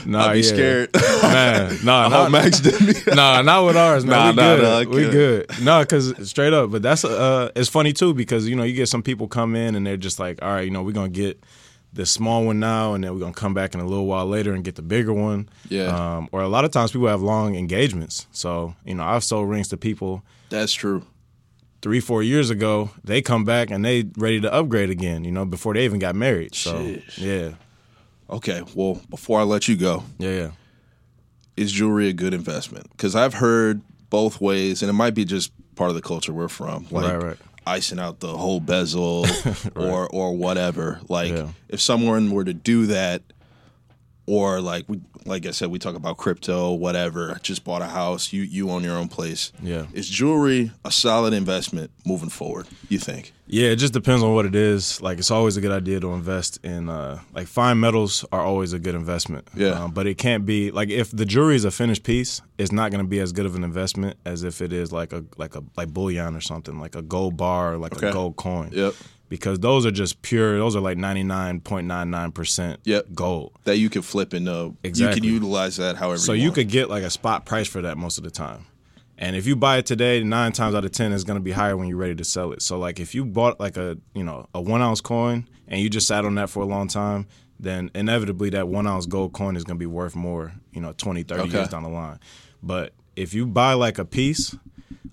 Nah, 0.04 0.26
I'd 0.26 0.32
be 0.32 0.38
yeah. 0.40 0.44
scared. 0.44 0.90
man. 1.22 1.78
Nah, 1.84 2.00
I 2.06 2.08
nah, 2.08 2.22
hope 2.22 2.32
Max 2.32 2.60
didn't. 2.60 3.06
nah, 3.14 3.42
not 3.42 3.64
with 3.64 3.76
ours, 3.76 4.04
man. 4.04 4.16
Nah, 4.18 4.30
we 4.30 4.36
nah, 4.36 4.56
good. 4.56 4.88
nah, 4.88 4.94
we 4.96 5.10
good. 5.10 5.62
No, 5.62 5.80
because 5.80 6.28
straight 6.28 6.52
up. 6.52 6.70
But 6.70 6.82
that's 6.82 7.04
uh, 7.04 7.50
it's 7.54 7.68
funny 7.68 7.92
too 7.92 8.12
because 8.12 8.48
you 8.48 8.56
know 8.56 8.64
you 8.64 8.74
get 8.74 8.88
some 8.88 9.02
people 9.02 9.28
come 9.28 9.54
in 9.54 9.74
and 9.74 9.86
they're 9.86 9.96
just 9.96 10.18
like, 10.18 10.42
all 10.42 10.48
right, 10.50 10.64
you 10.64 10.70
know, 10.70 10.82
we're 10.82 10.92
gonna 10.92 11.08
get 11.08 11.42
the 11.92 12.06
small 12.06 12.44
one 12.44 12.58
now, 12.58 12.94
and 12.94 13.04
then 13.04 13.12
we're 13.14 13.20
gonna 13.20 13.32
come 13.34 13.54
back 13.54 13.74
in 13.74 13.80
a 13.80 13.86
little 13.86 14.06
while 14.06 14.26
later 14.26 14.52
and 14.52 14.64
get 14.64 14.74
the 14.74 14.82
bigger 14.82 15.12
one. 15.12 15.48
Yeah. 15.68 15.86
Um, 16.16 16.28
or 16.32 16.40
a 16.40 16.48
lot 16.48 16.64
of 16.64 16.70
times 16.72 16.90
people 16.90 17.06
have 17.08 17.22
long 17.22 17.54
engagements, 17.54 18.26
so 18.32 18.74
you 18.84 18.94
know 18.94 19.04
I've 19.04 19.22
sold 19.22 19.48
rings 19.48 19.68
to 19.68 19.76
people 19.76 20.24
That's 20.50 20.72
true. 20.72 21.04
Three, 21.82 22.00
four 22.00 22.22
years 22.22 22.48
ago. 22.50 22.90
They 23.04 23.20
come 23.20 23.44
back 23.44 23.70
and 23.70 23.84
they 23.84 24.04
ready 24.16 24.40
to 24.40 24.52
upgrade 24.52 24.88
again. 24.90 25.24
You 25.24 25.32
know, 25.32 25.44
before 25.44 25.74
they 25.74 25.84
even 25.84 25.98
got 25.98 26.14
married. 26.14 26.54
So 26.54 26.74
Sheesh. 26.74 27.18
yeah, 27.18 27.54
Okay, 28.30 28.62
well, 28.74 29.00
before 29.10 29.40
I 29.40 29.42
let 29.42 29.68
you 29.68 29.76
go, 29.76 30.04
yeah, 30.18 30.30
yeah. 30.30 30.50
is 31.56 31.70
jewelry 31.72 32.08
a 32.08 32.12
good 32.14 32.32
investment? 32.32 32.90
Because 32.92 33.14
I've 33.14 33.34
heard 33.34 33.82
both 34.08 34.40
ways, 34.40 34.82
and 34.82 34.88
it 34.88 34.94
might 34.94 35.14
be 35.14 35.24
just 35.24 35.52
part 35.74 35.90
of 35.90 35.96
the 35.96 36.02
culture 36.02 36.32
we're 36.32 36.48
from, 36.48 36.86
like 36.90 37.12
Right, 37.12 37.22
right. 37.22 37.36
icing 37.66 37.98
out 37.98 38.20
the 38.20 38.34
whole 38.36 38.60
bezel 38.60 39.26
or 39.76 40.06
or 40.08 40.36
whatever. 40.36 41.00
Like 41.08 41.32
Yeah. 41.32 41.48
if 41.68 41.80
someone 41.80 42.30
were 42.30 42.44
to 42.44 42.54
do 42.54 42.86
that, 42.86 43.22
or 44.26 44.60
like 44.60 44.84
we, 44.88 45.00
like 45.24 45.46
I 45.46 45.50
said, 45.50 45.68
we 45.70 45.78
talk 45.78 45.94
about 45.96 46.16
crypto, 46.16 46.72
whatever. 46.72 47.38
Just 47.42 47.64
bought 47.64 47.82
a 47.82 47.86
house, 47.86 48.32
you 48.32 48.42
you 48.42 48.70
own 48.70 48.84
your 48.84 48.96
own 48.96 49.08
place. 49.08 49.52
Yeah. 49.62 49.86
is 49.92 50.08
jewelry 50.08 50.70
a 50.84 50.90
solid 50.92 51.32
investment 51.32 51.90
moving 52.06 52.28
forward? 52.28 52.66
You 52.88 52.98
think? 52.98 53.32
Yeah, 53.46 53.68
it 53.68 53.76
just 53.76 53.92
depends 53.92 54.22
on 54.22 54.32
what 54.34 54.46
it 54.46 54.54
is. 54.54 55.02
Like 55.02 55.18
it's 55.18 55.30
always 55.30 55.56
a 55.56 55.60
good 55.60 55.72
idea 55.72 56.00
to 56.00 56.12
invest 56.12 56.58
in 56.64 56.88
uh 56.88 57.20
like 57.34 57.46
fine 57.48 57.78
metals 57.80 58.24
are 58.32 58.40
always 58.40 58.72
a 58.72 58.78
good 58.78 58.94
investment. 58.94 59.46
Yeah. 59.54 59.70
Um, 59.84 59.90
but 59.92 60.06
it 60.06 60.16
can't 60.18 60.46
be 60.46 60.70
like 60.70 60.88
if 60.88 61.10
the 61.10 61.26
jewelry 61.26 61.56
is 61.56 61.64
a 61.64 61.70
finished 61.70 62.02
piece, 62.04 62.40
it's 62.58 62.72
not 62.72 62.90
going 62.90 63.04
to 63.04 63.08
be 63.08 63.18
as 63.20 63.32
good 63.32 63.44
of 63.46 63.54
an 63.56 63.64
investment 63.64 64.16
as 64.24 64.42
if 64.44 64.62
it 64.62 64.72
is 64.72 64.92
like 64.92 65.12
a 65.12 65.24
like 65.36 65.54
a 65.56 65.62
like 65.76 65.88
bullion 65.88 66.34
or 66.36 66.40
something, 66.40 66.78
like 66.78 66.94
a 66.94 67.02
gold 67.02 67.36
bar 67.36 67.74
or 67.74 67.78
like 67.78 67.94
Okay. 67.96 68.08
a 68.08 68.12
gold 68.12 68.36
coin. 68.36 68.70
Yep. 68.72 68.94
Because 69.32 69.60
those 69.60 69.86
are 69.86 69.90
just 69.90 70.20
pure. 70.20 70.58
Those 70.58 70.76
are 70.76 70.80
like 70.80 70.98
ninety 70.98 71.22
nine 71.22 71.60
point 71.60 71.86
nine 71.86 72.10
nine 72.10 72.32
percent 72.32 72.80
gold. 73.14 73.52
That 73.64 73.78
you 73.78 73.88
can 73.88 74.02
flip 74.02 74.34
into. 74.34 74.76
Exactly. 74.82 75.06
Uh, 75.06 75.14
you 75.14 75.20
can 75.22 75.24
utilize 75.24 75.78
that 75.78 75.96
however. 75.96 76.18
So 76.18 76.34
you, 76.34 76.42
you 76.42 76.52
could 76.52 76.68
get 76.68 76.90
like 76.90 77.02
a 77.02 77.08
spot 77.08 77.46
price 77.46 77.66
for 77.66 77.80
that 77.80 77.96
most 77.96 78.18
of 78.18 78.24
the 78.24 78.30
time. 78.30 78.66
And 79.16 79.34
if 79.34 79.46
you 79.46 79.56
buy 79.56 79.78
it 79.78 79.86
today, 79.86 80.22
nine 80.22 80.52
times 80.52 80.74
out 80.74 80.84
of 80.84 80.90
ten, 80.92 81.14
it's 81.14 81.24
going 81.24 81.38
to 81.38 81.42
be 81.42 81.52
higher 81.52 81.78
when 81.78 81.88
you're 81.88 81.96
ready 81.96 82.14
to 82.16 82.24
sell 82.24 82.52
it. 82.52 82.60
So 82.60 82.78
like 82.78 83.00
if 83.00 83.14
you 83.14 83.24
bought 83.24 83.58
like 83.58 83.78
a 83.78 83.96
you 84.14 84.22
know 84.22 84.48
a 84.54 84.60
one 84.60 84.82
ounce 84.82 85.00
coin 85.00 85.48
and 85.66 85.80
you 85.80 85.88
just 85.88 86.06
sat 86.06 86.26
on 86.26 86.34
that 86.34 86.50
for 86.50 86.62
a 86.62 86.66
long 86.66 86.86
time, 86.86 87.26
then 87.58 87.90
inevitably 87.94 88.50
that 88.50 88.68
one 88.68 88.86
ounce 88.86 89.06
gold 89.06 89.32
coin 89.32 89.56
is 89.56 89.64
going 89.64 89.76
to 89.78 89.80
be 89.80 89.86
worth 89.86 90.14
more, 90.14 90.52
you 90.72 90.82
know, 90.82 90.92
20, 90.92 91.22
30 91.22 91.40
Okay. 91.40 91.52
years 91.56 91.68
down 91.70 91.84
the 91.84 91.88
line. 91.88 92.18
But 92.62 92.92
if 93.16 93.32
you 93.32 93.46
buy 93.46 93.72
like 93.72 93.98
a 93.98 94.04
piece, 94.04 94.54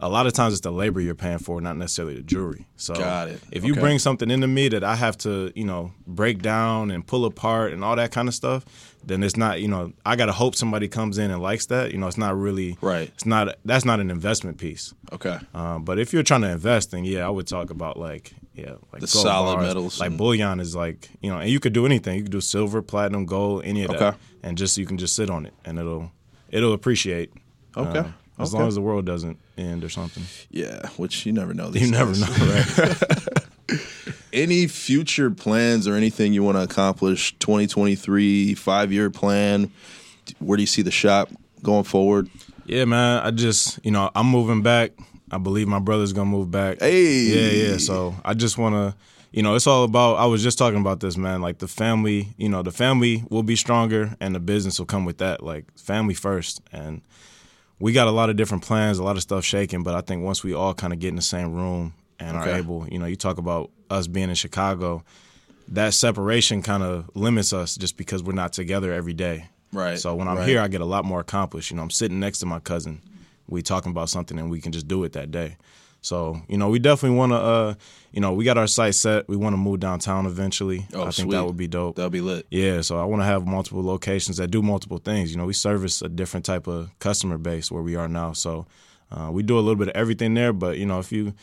a 0.01 0.07
lot 0.07 0.27
of 0.27 0.33
times 0.33 0.53
it's 0.53 0.61
the 0.61 0.71
labor 0.71 1.01
you're 1.01 1.13
paying 1.15 1.39
for, 1.39 1.59
not 1.59 1.75
necessarily 1.77 2.15
the 2.15 2.21
jewelry. 2.23 2.65
So 2.77 2.93
Got 2.95 3.27
it. 3.29 3.41
if 3.51 3.65
you 3.65 3.73
Okay. 3.73 3.81
bring 3.81 3.99
something 3.99 4.31
into 4.31 4.47
me 4.47 4.69
that 4.69 4.83
I 4.83 4.95
have 4.95 5.17
to, 5.19 5.51
you 5.55 5.65
know, 5.65 5.91
break 6.07 6.41
down 6.41 6.89
and 6.91 7.05
pull 7.05 7.25
apart 7.25 7.73
and 7.73 7.83
all 7.83 7.95
that 7.97 8.11
kind 8.11 8.27
of 8.29 8.33
stuff, 8.33 8.65
then 9.05 9.23
it's 9.23 9.35
not, 9.37 9.61
you 9.61 9.67
know, 9.67 9.91
I 10.05 10.15
gotta 10.15 10.31
hope 10.31 10.55
somebody 10.55 10.87
comes 10.87 11.17
in 11.17 11.31
and 11.31 11.41
likes 11.41 11.65
that. 11.67 11.91
You 11.91 11.97
know, 11.97 12.07
it's 12.07 12.17
not 12.17 12.37
really 12.37 12.77
Right. 12.81 13.09
It's 13.13 13.25
not 13.25 13.55
that's 13.65 13.83
not 13.85 13.99
an 13.99 14.09
investment 14.09 14.57
piece. 14.57 14.93
Okay. 15.11 15.37
Um, 15.53 15.83
but 15.83 15.99
if 15.99 16.13
you're 16.13 16.23
trying 16.23 16.41
to 16.41 16.49
invest, 16.49 16.91
then 16.91 17.03
yeah, 17.03 17.25
I 17.25 17.29
would 17.29 17.47
talk 17.47 17.69
about 17.69 17.97
like 17.97 18.31
yeah, 18.55 18.73
like 18.91 19.01
The 19.01 19.07
solid 19.07 19.55
bars. 19.55 19.67
metals 19.67 19.99
Like 20.01 20.17
bullion 20.17 20.59
is 20.59 20.75
like 20.75 21.09
you 21.21 21.29
know, 21.29 21.39
and 21.39 21.49
you 21.49 21.59
could 21.59 21.73
do 21.73 21.85
anything. 21.85 22.15
You 22.17 22.23
could 22.23 22.31
do 22.31 22.41
silver, 22.41 22.81
platinum, 22.81 23.25
gold, 23.25 23.63
any 23.65 23.83
of 23.83 23.91
that, 23.91 24.17
and 24.43 24.57
just 24.57 24.77
you 24.77 24.85
can 24.85 24.97
just 24.97 25.15
sit 25.15 25.29
on 25.29 25.45
it 25.45 25.53
and 25.65 25.77
it'll 25.79 26.11
it'll 26.49 26.73
appreciate. 26.73 27.31
Okay. 27.77 27.99
um, 27.99 28.13
as 28.39 28.49
Okay. 28.53 28.59
long 28.59 28.67
as 28.67 28.75
the 28.75 28.81
world 28.81 29.05
doesn't 29.05 29.37
end 29.57 29.83
or 29.83 29.89
something. 29.89 30.23
Yeah, 30.49 30.87
which 30.97 31.25
you 31.25 31.31
never 31.33 31.53
know. 31.53 31.69
You 31.73 31.91
never 31.91 32.13
know, 32.17 32.27
right? 32.27 32.97
Any 34.33 34.67
future 34.67 35.31
plans 35.31 35.87
or 35.87 35.95
anything 35.95 36.33
you 36.33 36.43
want 36.43 36.57
to 36.57 36.63
accomplish? 36.63 37.37
2023 37.39 38.53
five 38.55 38.91
year 38.93 39.09
plan. 39.09 39.71
Where 40.39 40.55
do 40.55 40.61
you 40.63 40.67
see 40.67 40.83
the 40.83 40.91
shop 40.91 41.29
going 41.63 41.83
forward? 41.83 42.29
Yeah, 42.65 42.85
man. 42.85 43.25
I 43.25 43.31
just, 43.31 43.79
you 43.83 43.89
know, 43.91 44.11
I'm 44.13 44.27
moving 44.27 44.61
back. 44.61 44.91
I 45.31 45.39
believe 45.39 45.67
my 45.67 45.79
brother's 45.79 46.13
gonna 46.13 46.29
move 46.29 46.51
back. 46.51 46.79
Hey. 46.79 47.21
Yeah, 47.21 47.71
yeah. 47.71 47.77
So 47.77 48.15
I 48.23 48.35
just 48.35 48.57
wanna, 48.59 48.95
you 49.31 49.41
know, 49.41 49.55
it's 49.55 49.65
all 49.67 49.83
about. 49.83 50.15
I 50.15 50.25
was 50.27 50.43
just 50.43 50.57
talking 50.59 50.79
about 50.79 50.99
this, 50.99 51.17
man. 51.17 51.41
Like 51.41 51.57
the 51.59 51.67
family, 51.67 52.29
you 52.37 52.49
know, 52.49 52.61
the 52.61 52.71
family 52.71 53.23
will 53.29 53.43
be 53.43 53.55
stronger, 53.55 54.15
and 54.19 54.33
the 54.35 54.39
business 54.39 54.77
will 54.79 54.85
come 54.87 55.05
with 55.05 55.17
that. 55.19 55.43
Like 55.43 55.65
family 55.77 56.13
first, 56.15 56.61
and 56.71 57.01
we 57.79 57.93
got 57.93 58.07
a 58.07 58.11
lot 58.11 58.29
of 58.29 58.35
different 58.35 58.63
plans, 58.63 58.99
a 58.99 59.03
lot 59.03 59.15
of 59.15 59.21
stuff 59.21 59.43
shaking. 59.43 59.83
But 59.83 59.95
I 59.95 60.01
think 60.01 60.23
once 60.23 60.43
we 60.43 60.53
all 60.53 60.73
kind 60.73 60.93
of 60.93 60.99
get 60.99 61.09
in 61.09 61.15
the 61.15 61.21
same 61.21 61.53
room 61.53 61.93
and 62.19 62.37
are 62.37 62.49
able. 62.49 62.87
You 62.89 62.99
know, 62.99 63.05
you 63.05 63.15
talk 63.15 63.37
about 63.37 63.71
us 63.89 64.07
being 64.07 64.29
in 64.29 64.35
Chicago. 64.35 65.03
That 65.69 65.93
separation 65.93 66.61
kind 66.61 66.83
of 66.83 67.09
limits 67.15 67.53
us 67.53 67.75
just 67.75 67.95
because 67.95 68.23
we're 68.23 68.33
not 68.33 68.53
together 68.53 68.91
every 68.91 69.13
day. 69.13 69.47
Right, 69.71 69.99
So 69.99 70.15
when 70.15 70.27
I'm 70.27 70.37
right. 70.37 70.47
here, 70.47 70.61
I 70.61 70.67
get 70.67 70.81
a 70.81 70.85
lot 70.85 71.05
more 71.05 71.19
accomplished. 71.19 71.69
You 71.69 71.77
know, 71.77 71.83
I'm 71.83 71.91
sitting 71.91 72.19
next 72.19 72.39
to 72.39 72.47
my 72.47 72.59
cousin. 72.59 73.01
We 73.47 73.61
talking 73.61 73.91
about 73.91 74.09
something 74.09 74.37
and 74.39 74.49
we 74.49 74.61
can 74.61 74.71
just 74.71 74.87
do 74.87 75.03
it 75.03 75.13
that 75.13 75.29
day. 75.29 75.57
So 76.01 76.41
you 76.47 76.57
know, 76.57 76.69
we 76.69 76.79
definitely 76.79 77.17
want 77.17 77.31
to. 77.31 77.37
Uh, 77.37 77.73
you 78.11 78.21
know, 78.21 78.33
we 78.33 78.43
got 78.43 78.57
our 78.57 78.67
site 78.67 78.95
set. 78.95 79.27
We 79.27 79.35
want 79.35 79.53
to 79.53 79.57
move 79.57 79.79
downtown 79.79 80.25
eventually. 80.25 80.87
Oh, 80.93 81.01
I 81.01 81.03
think 81.05 81.13
sweet. 81.13 81.31
that 81.31 81.45
would 81.45 81.57
be 81.57 81.67
dope. 81.67 81.95
That'll 81.95 82.09
be 82.09 82.21
lit. 82.21 82.47
Yeah, 82.49 82.81
so 82.81 82.99
I 82.99 83.03
want 83.03 83.21
to 83.21 83.25
have 83.25 83.45
multiple 83.45 83.83
locations 83.83 84.37
that 84.37 84.49
do 84.49 84.61
multiple 84.61 84.97
things. 84.97 85.31
You 85.31 85.37
know, 85.37 85.45
we 85.45 85.53
service 85.53 86.01
a 86.01 86.09
different 86.09 86.45
type 86.45 86.67
of 86.67 86.89
customer 86.99 87.37
base 87.37 87.71
where 87.71 87.83
we 87.83 87.95
are 87.95 88.07
now. 88.07 88.33
So 88.33 88.65
uh, 89.11 89.29
we 89.31 89.43
do 89.43 89.57
a 89.57 89.61
little 89.61 89.75
bit 89.75 89.89
of 89.89 89.95
everything 89.95 90.33
there. 90.33 90.53
But 90.53 90.79
you 90.79 90.87
know, 90.87 90.99
if 90.99 91.11
you, 91.11 91.33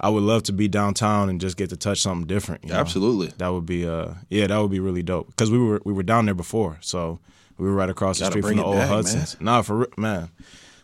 I 0.00 0.08
would 0.08 0.24
love 0.24 0.42
to 0.44 0.52
be 0.52 0.66
downtown 0.66 1.28
and 1.28 1.40
just 1.40 1.56
get 1.56 1.70
to 1.70 1.76
touch 1.76 2.00
something 2.00 2.26
different. 2.26 2.64
you 2.64 2.70
know? 2.70 2.76
Absolutely. 2.76 3.28
that 3.38 3.48
would 3.48 3.66
be. 3.66 3.86
Uh, 3.86 4.14
yeah, 4.30 4.48
that 4.48 4.58
would 4.58 4.72
be 4.72 4.80
really 4.80 5.02
dope 5.04 5.28
because 5.28 5.50
we 5.50 5.58
were 5.58 5.80
we 5.84 5.92
were 5.92 6.02
down 6.02 6.24
there 6.24 6.34
before, 6.34 6.78
so 6.80 7.20
we 7.56 7.68
were 7.68 7.74
right 7.74 7.90
across 7.90 8.18
the 8.18 8.26
street 8.26 8.44
from 8.44 8.56
the 8.56 8.64
old 8.64 8.76
back, 8.76 8.88
Hudson's. 8.88 9.36
Nah, 9.40 9.62
for 9.62 9.88
man. 9.96 10.30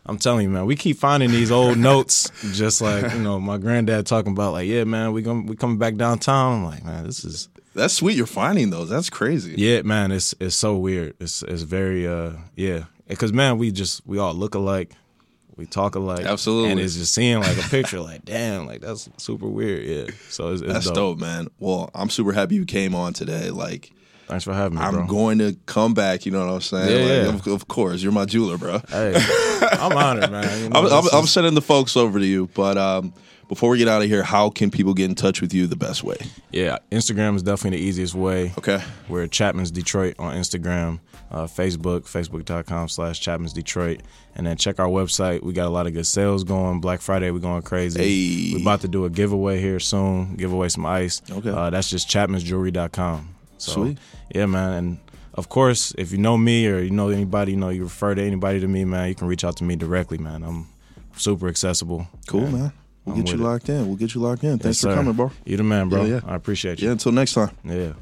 I'm 0.08 0.18
telling 0.18 0.44
you, 0.44 0.50
man, 0.50 0.66
we 0.66 0.76
keep 0.76 0.96
finding 0.98 1.30
these 1.30 1.50
old 1.50 1.78
notes, 1.78 2.30
just 2.52 2.80
like 2.80 3.12
you 3.12 3.18
know, 3.20 3.40
my 3.40 3.58
granddad 3.58 4.06
talking 4.06 4.32
about, 4.32 4.52
like, 4.52 4.68
yeah, 4.68 4.84
man, 4.84 5.12
we 5.12 5.22
going 5.22 5.46
we 5.46 5.56
coming 5.56 5.78
back 5.78 5.96
downtown. 5.96 6.58
I'm 6.58 6.64
like, 6.64 6.84
man, 6.84 7.04
this 7.04 7.24
is 7.24 7.48
That's 7.74 7.94
sweet. 7.94 8.16
You're 8.16 8.26
finding 8.26 8.70
those. 8.70 8.88
That's 8.88 9.10
crazy. 9.10 9.54
yeah, 9.58 9.82
man, 9.82 10.12
it's 10.12 10.34
it's 10.40 10.54
so 10.56 10.76
weird. 10.76 11.14
It's 11.20 11.42
it's 11.42 11.62
very 11.62 12.06
uh 12.06 12.32
yeah, 12.54 12.84
because 13.08 13.32
man, 13.32 13.58
we 13.58 13.72
just 13.72 14.06
we 14.06 14.18
all 14.18 14.32
look 14.34 14.54
alike, 14.54 14.92
we 15.56 15.66
talk 15.66 15.94
alike, 15.96 16.24
Absolutely. 16.24 16.70
and 16.70 16.80
it's 16.80 16.94
just 16.94 17.12
seeing 17.12 17.40
like 17.40 17.56
a 17.58 17.68
picture, 17.68 18.00
like 18.00 18.24
damn, 18.24 18.66
like 18.66 18.82
that's 18.82 19.08
super 19.16 19.48
weird. 19.48 19.84
Yeah, 19.84 20.14
so 20.28 20.52
it's, 20.52 20.62
it's 20.62 20.72
That's 20.72 20.86
dope. 20.86 20.94
dope. 20.94 21.18
man. 21.18 21.48
Well, 21.58 21.90
I'm 21.94 22.10
super 22.10 22.32
happy 22.32 22.54
you 22.54 22.64
came 22.64 22.94
on 22.94 23.12
today. 23.12 23.50
Like, 23.50 23.90
Thanks 24.28 24.42
for 24.44 24.52
having 24.52 24.76
me, 24.78 24.84
I'm 24.84 24.92
bro. 24.94 25.06
going 25.06 25.38
to 25.38 25.56
come 25.66 25.94
back. 25.94 26.26
You 26.26 26.32
know 26.32 26.44
what 26.46 26.52
I'm 26.54 26.60
saying? 26.60 26.88
Yeah, 26.90 27.04
Like, 27.26 27.28
yeah. 27.28 27.34
Of, 27.34 27.46
of 27.62 27.68
course, 27.68 28.02
you're 28.02 28.10
my 28.10 28.24
jeweler, 28.24 28.58
bro. 28.58 28.80
hey, 28.88 29.12
I'm 29.72 29.96
honored, 29.96 30.31
man. 30.31 30.62
You 30.62 30.68
know, 30.70 30.81
I'm, 30.81 30.92
I'm, 30.92 31.05
I'm 31.12 31.26
sending 31.26 31.55
the 31.55 31.62
folks 31.62 31.96
over 31.96 32.18
to 32.18 32.26
you. 32.26 32.48
But 32.55 32.76
um, 32.79 33.12
before 33.48 33.70
we 33.70 33.79
get 33.79 33.88
out 33.88 34.02
of 34.02 34.09
here, 34.09 34.22
how 34.22 34.50
can 34.50 34.70
people 34.70 34.94
get 34.94 35.07
in 35.07 35.14
touch 35.14 35.40
with 35.40 35.55
you 35.55 35.66
the 35.66 35.76
best 35.76 36.02
way? 36.02 36.16
yeah, 36.50 36.79
Instagram 36.90 37.37
is 37.37 37.42
definitely 37.42 37.79
the 37.79 37.85
easiest 37.85 38.14
way. 38.14 38.52
Okay. 38.59 38.83
We're 39.09 39.26
Chapman's 39.26 39.70
Detroit 39.70 40.16
on 40.18 40.35
Instagram, 40.35 41.00
uh, 41.31 41.44
Facebook, 41.44 42.02
facebook.com 42.02 42.88
slash 42.88 43.20
Chapman's 43.20 43.52
Detroit. 43.52 44.02
And 44.35 44.46
then 44.46 44.57
check 44.57 44.79
our 44.79 44.88
website. 44.88 45.42
We 45.42 45.52
got 45.52 45.66
a 45.66 45.70
lot 45.70 45.87
of 45.87 45.94
good 45.94 46.07
sales 46.07 46.44
going. 46.44 46.81
Black 46.81 47.00
Friday, 47.00 47.31
we're 47.31 47.38
going 47.38 47.62
crazy. 47.62 48.00
Hey. 48.02 48.55
We're 48.55 48.62
about 48.62 48.83
to 48.83 48.88
do 48.88 49.05
a 49.05 49.11
giveaway 49.11 49.61
here 49.61 49.81
soon, 49.81 50.35
give 50.37 50.52
away 50.52 50.68
some 50.68 50.85
ice. 50.85 51.22
Okay. 51.31 51.50
Uh, 51.50 51.70
that's 51.70 51.88
just 51.88 52.09
chapmansjewelry.com. 52.09 53.35
So, 53.59 53.72
Sweet. 53.72 53.98
Yeah, 54.35 54.46
man. 54.46 54.72
And 54.72 54.98
of 55.37 55.49
course, 55.49 55.92
if 55.99 56.12
you 56.12 56.18
know 56.18 56.37
me 56.37 56.66
or 56.68 56.79
you 56.81 56.90
know 56.90 57.09
anybody, 57.09 57.53
you 57.53 57.59
know, 57.59 57.68
you 57.68 57.85
refer 57.85 58.14
to 58.14 58.22
anybody 58.22 58.61
to 58.61 58.68
me, 58.68 58.85
man, 58.85 59.09
you 59.09 59.14
can 59.14 59.29
reach 59.29 59.44
out 59.44 59.57
to 59.59 59.64
me 59.64 59.77
directly, 59.77 60.18
man. 60.18 60.42
I'm 60.42 60.66
super 61.16 61.49
accessible. 61.49 62.07
Cool, 62.27 62.49
man. 62.49 62.72
We'll 63.05 63.14
I'm 63.16 63.22
get 63.22 63.31
you 63.33 63.38
with 63.38 63.46
it. 63.46 63.51
locked 63.51 63.68
in. 63.68 63.87
We'll 63.87 63.96
get 63.96 64.14
you 64.14 64.20
locked 64.20 64.42
in. 64.44 64.59
Thanks 64.59 64.64
Yes, 64.64 64.81
for 64.81 64.88
sir. 64.90 64.94
coming, 64.94 65.12
bro. 65.14 65.31
You 65.44 65.57
the 65.57 65.62
man, 65.62 65.88
bro. 65.88 66.05
Yeah, 66.05 66.14
yeah. 66.14 66.20
I 66.27 66.35
appreciate 66.35 66.81
you. 66.81 66.87
Yeah, 66.87 66.92
until 66.92 67.12
next 67.12 67.35
time. 67.35 67.51
Yeah. 67.64 67.92